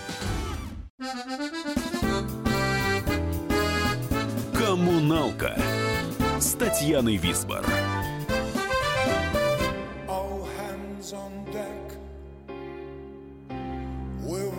«Коммуналка» 4.54 5.60
с 6.40 6.54
Татьяной 6.54 7.18
Висбор. 7.18 7.66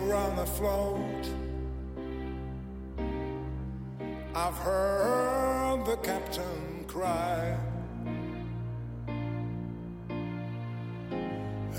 Run 0.07 0.39
afloat. 0.39 1.25
I've 4.33 4.57
heard 4.57 5.85
the 5.85 5.97
captain 5.97 6.85
cry. 6.87 7.57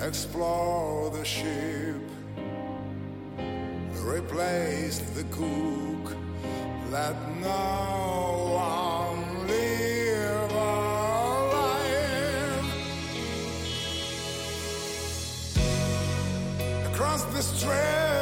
Explore 0.00 1.10
the 1.10 1.24
ship. 1.24 2.02
Replace 4.04 4.98
the 5.14 5.24
cook. 5.24 6.16
Let 6.90 7.16
no 7.40 8.50
one 8.52 9.01
lost 17.12 17.30
the 17.32 17.42
strength. 17.42 18.21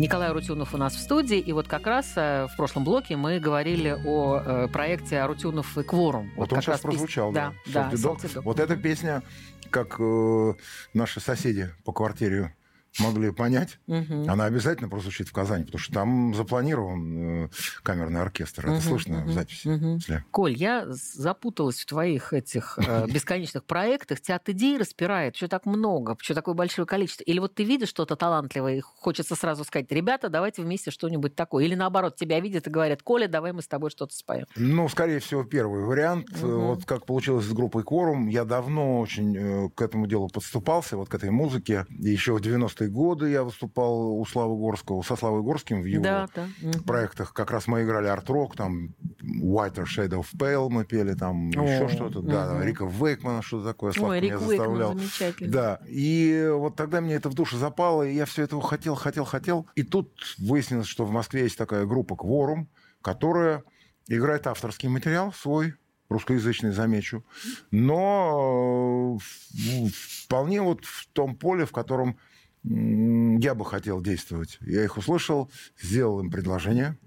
Николай 0.00 0.30
Арутюнов 0.30 0.72
у 0.72 0.78
нас 0.78 0.94
в 0.94 0.98
студии, 0.98 1.38
и 1.38 1.52
вот 1.52 1.68
как 1.68 1.86
раз 1.86 2.14
э, 2.16 2.46
в 2.50 2.56
прошлом 2.56 2.84
блоке 2.84 3.16
мы 3.16 3.38
говорили 3.38 3.94
о 4.06 4.40
э, 4.42 4.68
проекте 4.72 5.18
Арутюнов 5.18 5.76
и 5.76 5.82
Кворум. 5.82 6.30
Вот 6.36 6.50
он 6.50 6.56
как 6.56 6.64
сейчас 6.64 6.66
раз 6.68 6.80
пес- 6.80 6.84
прозвучал, 6.84 7.32
да. 7.32 7.52
Да, 7.66 7.90
да, 7.90 7.90
«Salty 7.90 7.96
Dog». 7.96 8.16
«Salty 8.16 8.34
Dog». 8.34 8.40
Вот 8.44 8.60
эта 8.60 8.76
песня, 8.76 9.22
как 9.68 9.96
э, 10.00 10.54
наши 10.94 11.20
соседи 11.20 11.68
по 11.84 11.92
квартире 11.92 12.54
могли 12.98 13.30
понять, 13.30 13.78
Мгм. 13.86 14.28
она 14.28 14.44
обязательно 14.46 14.88
прозвучит 14.88 15.28
в 15.28 15.32
Казани, 15.32 15.64
потому 15.64 15.78
что 15.78 15.92
там 15.92 16.34
запланирован 16.34 17.44
э, 17.44 17.48
камерный 17.82 18.20
оркестр. 18.20 18.62
Это 18.66 18.72
Мгм, 18.72 18.80
слышно 18.82 19.16
в 19.20 19.24
мгм, 19.26 19.32
записи. 19.32 19.68
если- 19.68 20.24
Коль, 20.30 20.54
я 20.56 20.86
запуталась 20.88 21.80
в 21.80 21.86
твоих 21.86 22.32
этих 22.32 22.78
э, 22.78 23.06
бесконечных 23.24 23.64
проектах. 23.64 24.20
Тебя 24.20 24.36
от 24.36 24.48
идей 24.48 24.76
распирает, 24.78 25.36
что 25.36 25.48
так 25.48 25.66
много, 25.66 26.16
что 26.20 26.34
такое 26.34 26.54
большое 26.54 26.86
количество. 26.86 27.22
Или 27.24 27.38
вот 27.38 27.54
ты 27.54 27.64
видишь 27.64 27.88
что-то 27.88 28.16
талантливое, 28.16 28.76
и 28.76 28.80
хочется 28.80 29.34
сразу 29.36 29.64
сказать, 29.64 29.90
ребята, 29.92 30.28
давайте 30.28 30.62
вместе 30.62 30.90
что-нибудь 30.90 31.34
такое. 31.34 31.64
Или 31.64 31.74
наоборот, 31.74 32.16
тебя 32.16 32.40
видят 32.40 32.66
и 32.66 32.70
говорят, 32.70 33.02
Коля, 33.02 33.28
давай 33.28 33.52
мы 33.52 33.62
с 33.62 33.68
тобой 33.68 33.90
что-то 33.90 34.14
споем. 34.14 34.46
Ну, 34.56 34.88
скорее 34.88 35.20
всего, 35.20 35.44
первый 35.44 35.84
вариант. 35.84 36.28
Э, 36.42 36.46
Вот 36.46 36.84
как 36.84 37.06
получилось 37.06 37.44
с 37.46 37.52
группой 37.52 37.82
Кворум, 37.84 38.26
я 38.28 38.44
давно 38.44 39.00
очень 39.00 39.36
э, 39.36 39.68
к 39.74 39.80
этому 39.82 40.06
делу 40.06 40.28
подступался, 40.28 40.96
вот 40.96 41.08
к 41.08 41.14
этой 41.14 41.30
музыке. 41.30 41.86
Еще 41.90 42.32
в 42.34 42.40
90-е 42.80 42.88
годы 42.88 43.30
я 43.30 43.42
выступал 43.42 44.18
у 44.18 44.24
Славы 44.26 44.56
Горского, 44.56 45.02
со 45.02 45.16
Славой 45.16 45.42
Горским 45.42 45.82
в 45.82 45.84
его 45.84 46.02
Да, 46.02 46.28
да. 46.34 46.48
Проектах. 46.86 47.32
Как 47.32 47.50
раз 47.50 47.66
мы 47.66 47.82
играли 47.82 48.06
арт-рок, 48.08 48.56
там 48.56 48.94
Whiter 49.22 49.84
Shade 49.84 50.20
of 50.20 50.26
Pale 50.36 50.68
мы 50.68 50.84
пели, 50.84 51.14
там 51.14 51.50
О, 51.56 51.62
еще 51.64 51.88
что-то. 51.88 52.22
Да, 52.22 52.54
мгм. 52.54 52.62
Рика 52.62 52.84
Вейкмана, 52.86 53.42
что-то 53.42 53.68
такое. 53.68 53.92
Славка 53.92 54.12
Ой, 54.12 54.20
Рик 54.20 54.30
меня 54.32 54.38
заставлял. 54.38 54.94
замечательный. 54.98 55.50
Да, 55.50 55.80
и 55.86 56.50
вот 56.52 56.76
тогда 56.76 57.00
мне 57.00 57.14
это 57.14 57.28
в 57.28 57.34
душу 57.34 57.56
запало, 57.56 58.02
и 58.06 58.14
я 58.14 58.24
все 58.26 58.42
этого 58.42 58.62
хотел, 58.62 58.94
хотел, 58.94 59.24
хотел. 59.24 59.66
И 59.74 59.82
тут 59.82 60.12
выяснилось, 60.38 60.86
что 60.86 61.04
в 61.04 61.10
Москве 61.10 61.42
есть 61.42 61.58
такая 61.58 61.86
группа 61.86 62.16
«Кворум», 62.16 62.68
которая 63.02 63.64
играет 64.08 64.46
авторский 64.46 64.88
материал 64.88 65.32
свой, 65.32 65.74
русскоязычный, 66.08 66.72
замечу, 66.72 67.24
но 67.70 69.16
э, 69.20 69.86
вполне 70.24 70.60
вот 70.60 70.84
в 70.84 71.06
том 71.12 71.36
поле, 71.36 71.64
в 71.64 71.72
котором 71.72 72.18
я 72.62 73.54
бы 73.54 73.64
хотел 73.64 74.00
действовать. 74.00 74.58
Я 74.60 74.84
их 74.84 74.96
услышал, 74.96 75.50
сделал 75.80 76.20
им 76.20 76.30
предложение. 76.30 76.98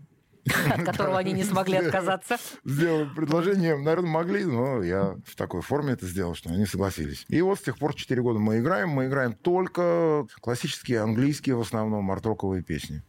От 0.69 0.83
которого 0.83 1.19
они 1.19 1.31
не 1.31 1.45
смогли 1.45 1.77
отказаться. 1.77 2.37
Сделал 2.65 3.03
им 3.03 3.15
предложение, 3.15 3.77
наверное, 3.77 4.09
могли, 4.09 4.43
но 4.43 4.83
я 4.83 5.15
в 5.25 5.37
такой 5.37 5.61
форме 5.61 5.93
это 5.93 6.05
сделал, 6.05 6.35
что 6.35 6.49
они 6.49 6.65
согласились. 6.65 7.25
И 7.29 7.41
вот 7.41 7.59
с 7.59 7.61
тех 7.61 7.77
пор 7.77 7.95
4 7.95 8.21
года 8.21 8.39
мы 8.39 8.59
играем. 8.59 8.89
Мы 8.89 9.05
играем 9.05 9.35
только 9.35 10.27
классические 10.41 10.99
английские, 10.99 11.55
в 11.55 11.61
основном, 11.61 12.11
арт-роковые 12.11 12.61
песни. 12.61 13.01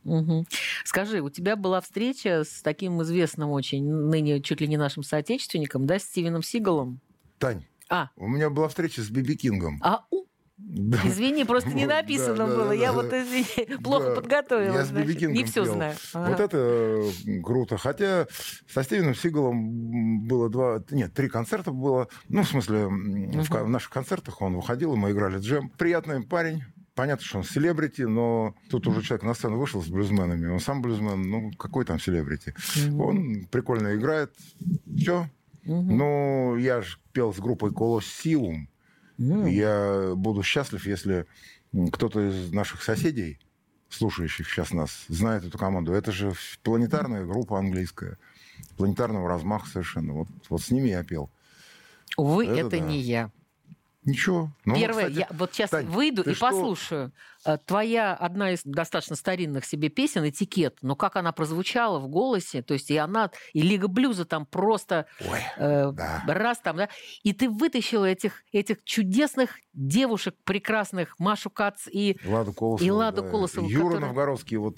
Скажи, 0.85 1.21
у 1.23 1.29
тебя 1.29 1.57
была 1.57 1.81
встреча 1.81 2.45
с 2.45 2.63
таким 2.63 3.03
известным 3.03 3.51
очень, 3.51 3.85
ныне 3.85 4.41
чуть 4.41 4.61
ли 4.61 4.69
не 4.69 4.77
нашим 4.77 5.03
соотечественником, 5.03 5.87
да, 5.87 5.99
Стивеном 5.99 6.45
Сигалом? 6.45 7.01
Тань, 7.39 7.67
А. 7.89 8.11
у 8.15 8.29
меня 8.29 8.49
была 8.49 8.69
встреча 8.69 9.03
с 9.03 9.11
Биби 9.11 9.35
Кингом. 9.37 9.81
А, 9.83 10.05
у, 10.13 10.24
Да. 10.57 10.99
Извини, 11.05 11.45
просто 11.45 11.71
не 11.71 11.85
Вот, 11.85 11.95
написано 11.95 12.37
да, 12.37 12.47
было. 12.47 12.69
да, 12.69 12.75
Я 12.75 12.93
вот, 12.93 13.07
извини, 13.13 13.77
плохо 13.83 14.15
подготовилась. 14.15 14.77
Я 14.77 14.85
значит. 14.85 15.21
Не 15.31 15.45
все 15.45 15.65
пел. 15.65 15.75
знаю. 15.75 15.95
Вот 16.15 16.27
Ага. 16.35 16.43
это 16.45 17.11
м, 17.27 17.43
круто. 17.43 17.77
Хотя 17.77 18.29
со 18.69 18.85
Стивеном 18.85 19.17
Сигалом 19.17 20.21
было 20.29 20.49
два... 20.49 20.83
Нет, 20.91 21.13
три 21.13 21.29
концерта 21.29 21.73
было. 21.73 22.09
Ну, 22.29 22.43
в 22.45 22.49
смысле, 22.49 22.83
м, 22.83 23.31
в, 23.43 23.69
наших 23.69 23.91
концертах 23.91 24.41
он 24.43 24.55
выходил, 24.55 24.95
и 24.95 24.97
мы 24.97 25.11
играли 25.11 25.39
джем. 25.39 25.71
Приятный 25.71 26.23
парень. 26.23 26.63
Понятно, 26.95 27.25
что 27.27 27.39
он 27.39 27.45
селебрити, 27.45 28.03
но 28.03 28.55
тут 28.71 28.87
уже 28.87 29.03
человек 29.03 29.25
на 29.25 29.35
сцену 29.35 29.59
вышел 29.59 29.83
с 29.83 29.89
блюзменами. 29.89 30.47
Он 30.47 30.61
сам 30.61 30.81
блюзмен, 30.81 31.23
ну, 31.23 31.51
какой 31.59 31.85
там 31.85 31.99
селебрити? 31.99 32.55
Он 32.97 33.47
прикольно 33.51 33.97
играет. 33.97 34.33
Все. 34.97 35.29
Ну, 35.65 36.57
я 36.57 36.83
же 36.83 36.99
пел 37.13 37.35
с 37.35 37.41
группой 37.41 37.73
Колоссиум. 37.73 38.69
Я 39.19 40.13
буду 40.17 40.43
счастлив, 40.43 40.87
если 40.87 41.27
кто-то 41.93 42.29
из 42.29 42.53
наших 42.53 42.83
соседей, 42.83 43.39
слушающих 43.89 44.49
сейчас 44.49 44.73
нас, 44.73 45.05
знает 45.09 45.45
эту 45.45 45.57
команду. 45.59 45.93
Это 45.93 46.11
же 46.13 46.33
планетарная 46.63 47.25
группа 47.25 47.59
английская. 47.59 48.19
планетарного 48.77 49.29
размаха 49.29 49.69
совершенно. 49.69 50.13
Вот, 50.13 50.29
вот 50.49 50.63
с 50.63 50.71
ними 50.71 50.89
я 50.89 51.05
пел. 51.05 51.31
Увы, 52.17 52.47
Это 52.47 52.67
это, 52.67 52.71
да. 52.71 52.79
не 52.81 52.99
я. 53.01 53.31
Ничего. 54.05 54.53
Ну, 54.65 54.75
Первое, 54.75 55.09
кстати, 55.09 55.19
я 55.31 55.37
вот 55.37 55.55
сейчас 55.55 55.71
Тань, 55.71 55.87
выйду 55.87 56.23
и 56.23 56.35
что? 56.35 56.51
послушаю. 56.51 57.13
Э, 57.47 57.59
Твоя 57.67 58.15
одна 58.15 58.53
из 58.53 58.63
достаточно 58.65 59.17
старинных 59.17 59.65
себе 59.65 59.89
песен 59.89 60.29
«Этикет», 60.29 60.79
но 60.83 60.97
как 60.97 61.17
она 61.17 61.33
прозвучала 61.33 61.99
в 61.99 62.09
голосе, 62.09 62.63
то 62.63 62.75
есть 62.75 62.91
и 62.91 62.97
она, 62.97 63.31
и 63.53 63.63
Лига 63.63 63.89
Блюза 63.89 64.25
там 64.25 64.47
просто 64.47 65.07
э, 65.57 65.93
раз 66.27 66.59
там, 66.59 66.77
да, 66.77 66.89
и 67.23 67.33
ты 67.33 67.49
вытащила 67.49 68.05
этих, 68.07 68.43
этих 68.53 68.83
чудесных 68.85 69.51
девушек 69.73 70.35
прекрасных, 70.45 71.19
Машу 71.19 71.51
Кац 71.51 71.87
и, 71.91 72.19
Ладу 72.25 72.53
Колосову. 72.53 72.87
и 72.87 72.91
Ладу 72.91 73.23
да. 73.23 73.29
Колосову, 73.29 73.69
Юра 73.69 73.85
которая- 73.85 74.07
Новгородский, 74.07 74.57
вот 74.57 74.77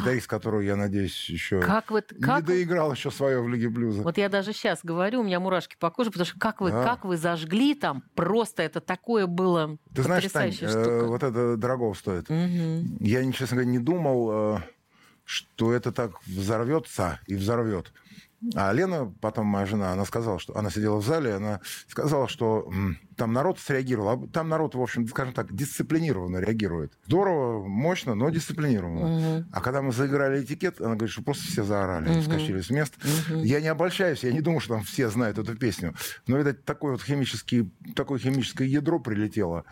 гитарист, 0.00 0.26
которого 0.26 0.60
я 0.60 0.76
надеюсь 0.76 1.28
еще 1.30 1.60
Как 1.60 1.90
вы- 1.90 2.02
не 2.10 2.20
как- 2.20 2.44
доиграл 2.44 2.92
еще 2.92 3.10
свое 3.10 3.40
в 3.40 3.48
Лиге 3.48 3.68
Блюза. 3.68 4.02
Вот 4.02 4.18
я 4.18 4.28
даже 4.28 4.52
сейчас 4.52 4.80
говорю, 4.82 5.20
у 5.20 5.22
меня 5.22 5.38
мурашки 5.40 5.76
по 5.78 5.90
коже, 5.90 6.10
потому 6.10 6.26
что 6.26 6.38
как 6.38 6.60
вы, 6.60 6.70
Да. 6.70 6.82
как 6.84 7.04
вы 7.04 7.16
зажгли 7.16 7.74
там, 7.74 8.02
просто 8.14 8.62
это 8.62 8.80
такое 8.80 9.26
было 9.26 9.78
Ты 9.94 10.02
знаешь, 10.02 10.24
Тань, 10.32 10.50
э, 10.50 10.68
штука. 10.68 11.04
вот 11.06 11.22
это 11.22 11.56
дорого 11.56 11.84
стоит. 12.02 12.28
Мгм. 12.28 12.96
Я, 13.00 13.22
честно 13.32 13.56
говоря, 13.56 13.70
не 13.70 13.78
думал, 13.78 14.56
э, 14.56 14.60
что 15.24 15.72
это 15.72 15.92
так 15.92 16.12
взорвется 16.26 17.20
и 17.28 17.36
взорвет. 17.36 17.92
А 18.56 18.72
Лена, 18.72 19.14
потом 19.20 19.46
моя 19.46 19.66
жена, 19.66 19.92
она 19.92 20.04
сказала, 20.04 20.40
что 20.40 20.56
она 20.56 20.68
сидела 20.68 20.96
в 20.96 21.04
зале, 21.06 21.34
она 21.34 21.60
сказала, 21.86 22.26
что 22.26 22.72
там 23.16 23.32
народ 23.32 23.60
среагировал. 23.60 24.08
А 24.08 24.26
там 24.26 24.48
народ, 24.48 24.74
в 24.74 24.82
общем, 24.82 25.06
скажем 25.06 25.32
так, 25.32 25.54
дисциплинированно 25.54 26.38
реагирует. 26.38 26.92
Здорово, 27.06 27.64
мощно, 27.68 28.16
но 28.16 28.30
дисциплинированно. 28.30 29.06
Мгм. 29.40 29.48
А 29.52 29.60
когда 29.60 29.80
мы 29.80 29.92
заиграли 29.92 30.42
этикет, 30.42 30.80
она 30.80 30.96
говорит, 30.96 31.12
что 31.12 31.22
просто 31.22 31.44
все 31.44 31.62
заорали, 31.62 32.08
Мгм. 32.08 32.20
вскочили 32.22 32.60
с 32.62 32.70
мест. 32.70 32.94
Мгм. 33.28 33.42
Я 33.44 33.60
не 33.60 33.68
обольщаюсь, 33.68 34.24
я 34.24 34.32
не 34.32 34.40
думаю, 34.40 34.58
что 34.58 34.74
там 34.74 34.82
все 34.82 35.08
знают 35.08 35.38
эту 35.38 35.56
песню. 35.56 35.94
Но, 36.26 36.36
видать, 36.36 36.64
такое 36.64 36.92
вот 36.92 37.02
химический, 37.04 37.70
такое 37.94 38.18
химическое 38.18 38.66
ядро 38.66 38.98
прилетело. 38.98 39.64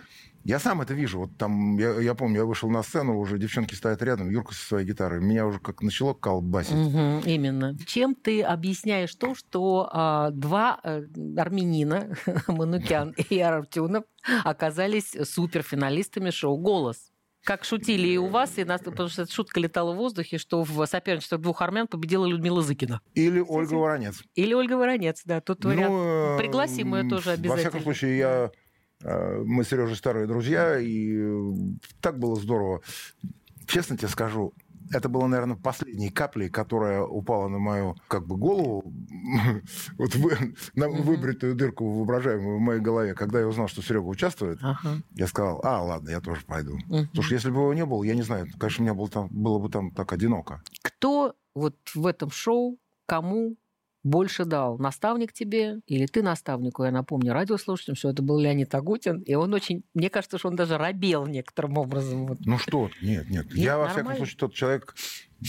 Я 0.45 0.59
сам 0.59 0.81
это 0.81 0.95
вижу. 0.95 1.21
Вот 1.21 1.37
там, 1.37 1.77
я, 1.79 2.01
я 2.01 2.15
помню, 2.15 2.39
я 2.39 2.45
вышел 2.45 2.71
на 2.71 2.83
сцену, 2.83 3.19
уже 3.19 3.39
девчонки 3.39 3.75
стоят 3.75 4.03
рядом, 4.03 4.31
Юрка 4.31 4.55
со 4.55 4.65
своей 4.67 4.87
гитарой. 4.87 5.21
Меня 5.21 5.47
уже 5.47 5.59
как 5.59 5.83
начало 5.83 6.15
колбасить. 6.15 6.75
Мгм, 6.75 7.21
именно. 7.27 7.77
Чем 7.87 8.15
ты 8.15 8.43
объясняешь 8.43 9.15
то, 9.15 9.35
что 9.35 9.89
а, 9.93 10.31
два 10.31 10.81
э, 10.83 11.05
армянина, 11.37 12.17
Манукян 12.49 13.15
и 13.29 13.39
Артюнов, 13.39 14.05
оказались 14.45 15.15
суперфиналистами 15.25 16.31
шоу 16.31 16.57
«Голос»? 16.57 17.11
Как 17.43 17.65
шутили 17.65 18.07
и 18.07 18.19
у 18.19 18.27
вас, 18.27 18.59
и 18.59 18.65
нас, 18.65 18.83
потому 18.83 19.09
что 19.09 19.23
эта 19.23 19.33
шутка 19.33 19.61
летала 19.61 19.95
в 19.95 19.97
воздухе, 19.97 20.37
что 20.37 20.63
в 20.63 20.87
соперничестве 20.87 21.39
двух 21.39 21.63
армян 21.63 21.87
победила 21.87 22.27
Людмила 22.27 22.61
Зыкина. 22.63 23.01
Или 23.15 23.41
Ольга 23.41 23.75
Воронец. 23.75 24.23
Или 24.35 24.53
Ольга 24.53 24.75
Воронец, 24.75 25.23
да, 25.25 25.41
тут 25.41 25.65
вариант. 25.65 25.89
Ну, 25.91 26.35
э, 26.35 26.39
Пригласим 26.39 26.95
ее 26.95 27.09
тоже 27.09 27.31
Во 27.31 27.33
обязательно. 27.33 27.57
всяком 27.57 27.83
случае, 27.83 28.19
я, 28.19 28.29
э, 28.29 28.51
мы 29.03 29.65
с 29.65 29.69
Сережей 29.69 29.97
старые 29.97 30.27
друзья, 30.27 30.79
и 30.79 31.17
э, 31.17 31.53
так 32.01 32.19
было 32.19 32.37
здорово. 32.37 32.83
Честно 33.67 33.97
тебе 33.97 34.09
скажу, 34.09 34.53
это 34.93 35.09
было, 35.09 35.27
наверное, 35.29 35.57
последней 35.57 36.11
каплей, 36.11 36.49
которая 36.51 37.03
упала 37.03 37.47
на 37.49 37.59
мою 37.59 37.97
как 38.09 38.27
бы 38.27 38.37
голову, 38.37 38.93
вот 39.99 40.15
вы- 40.17 40.55
на 40.75 40.89
выбритую 40.89 41.55
дырку 41.55 41.89
воображаемую 41.89 42.59
в 42.59 42.61
моей 42.61 42.81
голове. 42.81 43.15
Когда 43.15 43.39
я 43.41 43.47
узнал, 43.47 43.69
что 43.69 43.83
Серега 43.83 44.07
участвует, 44.07 44.59
Ага. 44.63 45.01
я 45.13 45.27
сказал, 45.29 45.61
а, 45.65 45.83
ладно, 45.83 46.11
я 46.11 46.21
тоже 46.21 46.41
пойду. 46.45 46.77
Мгм. 46.89 47.07
Потому 47.09 47.23
что 47.23 47.35
если 47.35 47.51
бы 47.51 47.61
его 47.61 47.75
не 47.75 47.87
было, 47.87 48.03
я 48.03 48.15
не 48.17 48.23
знаю, 48.23 48.49
конечно, 48.59 48.83
мне 48.83 48.93
было, 48.93 49.09
там, 49.09 49.29
было 49.31 49.59
бы 49.61 49.69
там 49.71 49.93
так 49.93 50.13
одиноко. 50.13 50.61
Кто 50.83 51.35
вот 51.55 51.77
в 51.95 52.07
этом 52.07 52.31
шоу 52.31 52.79
кому 53.07 53.57
больше 54.03 54.45
дал? 54.45 54.79
Наставник 54.79 55.33
тебе 55.33 55.81
или 55.87 56.07
ты 56.07 56.23
наставнику? 56.23 56.85
Я 56.85 56.91
напомню 56.91 57.33
радиослушателям, 57.33 57.97
что 57.97 58.11
это 58.11 58.23
был 58.23 58.39
Леонид 58.39 58.75
Агутин, 58.75 59.21
и 59.21 59.35
он 59.35 59.53
очень, 59.55 59.83
мне 59.95 60.11
кажется, 60.11 60.39
что 60.39 60.49
он 60.49 60.57
даже 60.57 60.79
робел 60.79 61.27
некоторым 61.27 61.79
образом. 61.79 62.37
Ну 62.41 62.59
что, 62.59 62.91
нет, 63.03 63.29
нет. 63.29 63.47
Нет, 63.47 63.55
я, 63.55 63.79
во 63.79 63.87
всяком 63.87 64.05
нормально. 64.05 64.19
случае, 64.19 64.39
тот 64.39 64.55
человек, 64.55 64.95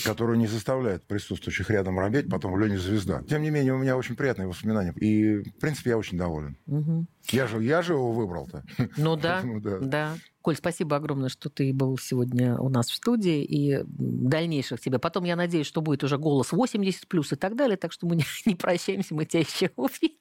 который 0.03 0.37
не 0.37 0.47
заставляет 0.47 1.03
присутствующих 1.05 1.69
рядом 1.69 1.99
робеть, 1.99 2.29
потом 2.29 2.53
в 2.53 2.59
Лене 2.59 2.77
звезда. 2.77 3.23
Тем 3.27 3.41
не 3.41 3.49
менее, 3.49 3.73
у 3.73 3.77
меня 3.77 3.97
очень 3.97 4.15
приятные 4.15 4.47
воспоминания. 4.47 4.93
И, 4.93 5.39
в 5.39 5.59
принципе, 5.59 5.91
я 5.91 5.97
очень 5.97 6.17
доволен. 6.17 6.57
Мгм. 6.65 7.07
Я 7.29 7.47
же, 7.47 7.63
я 7.63 7.81
же 7.81 7.93
его 7.93 8.11
выбрал-то. 8.11 8.63
Ну 8.97 9.15
да, 9.17 9.35
Поэтому 9.35 9.61
да. 9.61 9.77
да. 9.79 10.15
Коль, 10.41 10.55
спасибо 10.55 10.95
огромное, 10.95 11.29
что 11.29 11.49
ты 11.49 11.71
был 11.71 11.97
сегодня 11.97 12.57
у 12.57 12.69
нас 12.69 12.89
в 12.89 12.95
студии, 12.95 13.43
и 13.43 13.83
дальнейших 13.85 14.79
тебе. 14.79 14.97
Потом, 14.97 15.23
я 15.23 15.35
надеюсь, 15.35 15.67
что 15.67 15.81
будет 15.81 16.03
уже 16.03 16.17
голос 16.17 16.51
80 16.51 17.07
плюс 17.07 17.31
и 17.31 17.35
так 17.35 17.55
далее, 17.55 17.77
так 17.77 17.91
что 17.91 18.07
мы 18.07 18.15
не, 18.17 18.25
не 18.45 18.55
прощаемся, 18.55 19.13
мы 19.13 19.25
тебя 19.25 19.41
еще 19.41 19.71
увидим. 19.75 20.17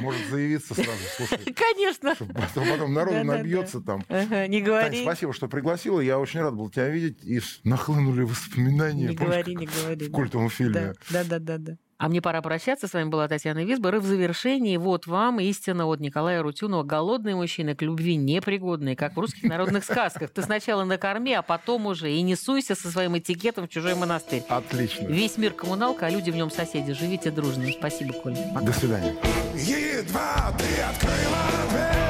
Может 0.00 0.28
заявиться 0.30 0.74
сразу, 0.74 0.90
слушай. 1.16 1.38
Конечно. 1.54 2.14
Потом, 2.16 2.66
потом 2.68 2.94
народу 2.94 3.16
Да-да-да. 3.18 3.38
набьется 3.38 3.80
там. 3.80 4.04
Ага, 4.08 4.46
не 4.46 4.58
Тань, 4.60 4.66
говори. 4.66 5.02
спасибо, 5.02 5.32
что 5.32 5.48
пригласила. 5.48 6.00
Я 6.00 6.18
очень 6.18 6.40
рад 6.40 6.54
был 6.54 6.70
тебя 6.70 6.88
видеть. 6.88 7.18
И 7.24 7.40
нахлынули 7.64 8.22
воспоминания. 8.22 9.08
Не 9.08 9.16
Помнишь, 9.16 9.32
говори, 9.34 9.54
не 9.56 9.66
говори. 9.66 10.08
в 10.08 10.12
культовом 10.12 10.50
фильме. 10.50 10.94
Да, 11.10 11.24
да, 11.24 11.38
да, 11.38 11.58
да. 11.58 11.76
А 12.00 12.08
мне 12.08 12.22
пора 12.22 12.40
прощаться. 12.40 12.88
С 12.88 12.94
вами 12.94 13.10
была 13.10 13.28
Татьяна 13.28 13.62
Висбор. 13.62 13.96
И 13.96 13.98
в 13.98 14.06
завершении 14.06 14.78
вот 14.78 15.06
вам 15.06 15.38
истина 15.38 15.84
от 15.84 16.00
Николая 16.00 16.42
Рутюнова. 16.42 16.82
Голодные 16.82 17.36
мужчины 17.36 17.74
к 17.74 17.82
любви 17.82 18.16
непригодные, 18.16 18.96
как 18.96 19.16
в 19.16 19.20
русских 19.20 19.42
народных 19.42 19.84
сказках. 19.84 20.30
Ты 20.30 20.40
сначала 20.40 20.84
накорми, 20.84 21.34
а 21.34 21.42
потом 21.42 21.84
уже 21.84 22.10
и 22.10 22.22
не 22.22 22.36
суйся 22.36 22.74
со 22.74 22.90
своим 22.90 23.18
этикетом 23.18 23.66
в 23.66 23.68
чужой 23.68 23.94
монастырь. 23.96 24.42
Отлично. 24.48 25.08
Весь 25.08 25.36
мир 25.36 25.52
коммуналка, 25.52 26.06
а 26.06 26.10
люди 26.10 26.30
в 26.30 26.36
нем 26.36 26.50
соседи. 26.50 26.94
Живите 26.94 27.30
дружно. 27.30 27.66
Спасибо, 27.70 28.14
Коля. 28.14 28.36
До 28.62 28.72
свидания. 28.72 29.14
Едва 29.54 30.56
ты 30.56 30.82
открыла 30.82 31.44
дверь, 31.68 32.09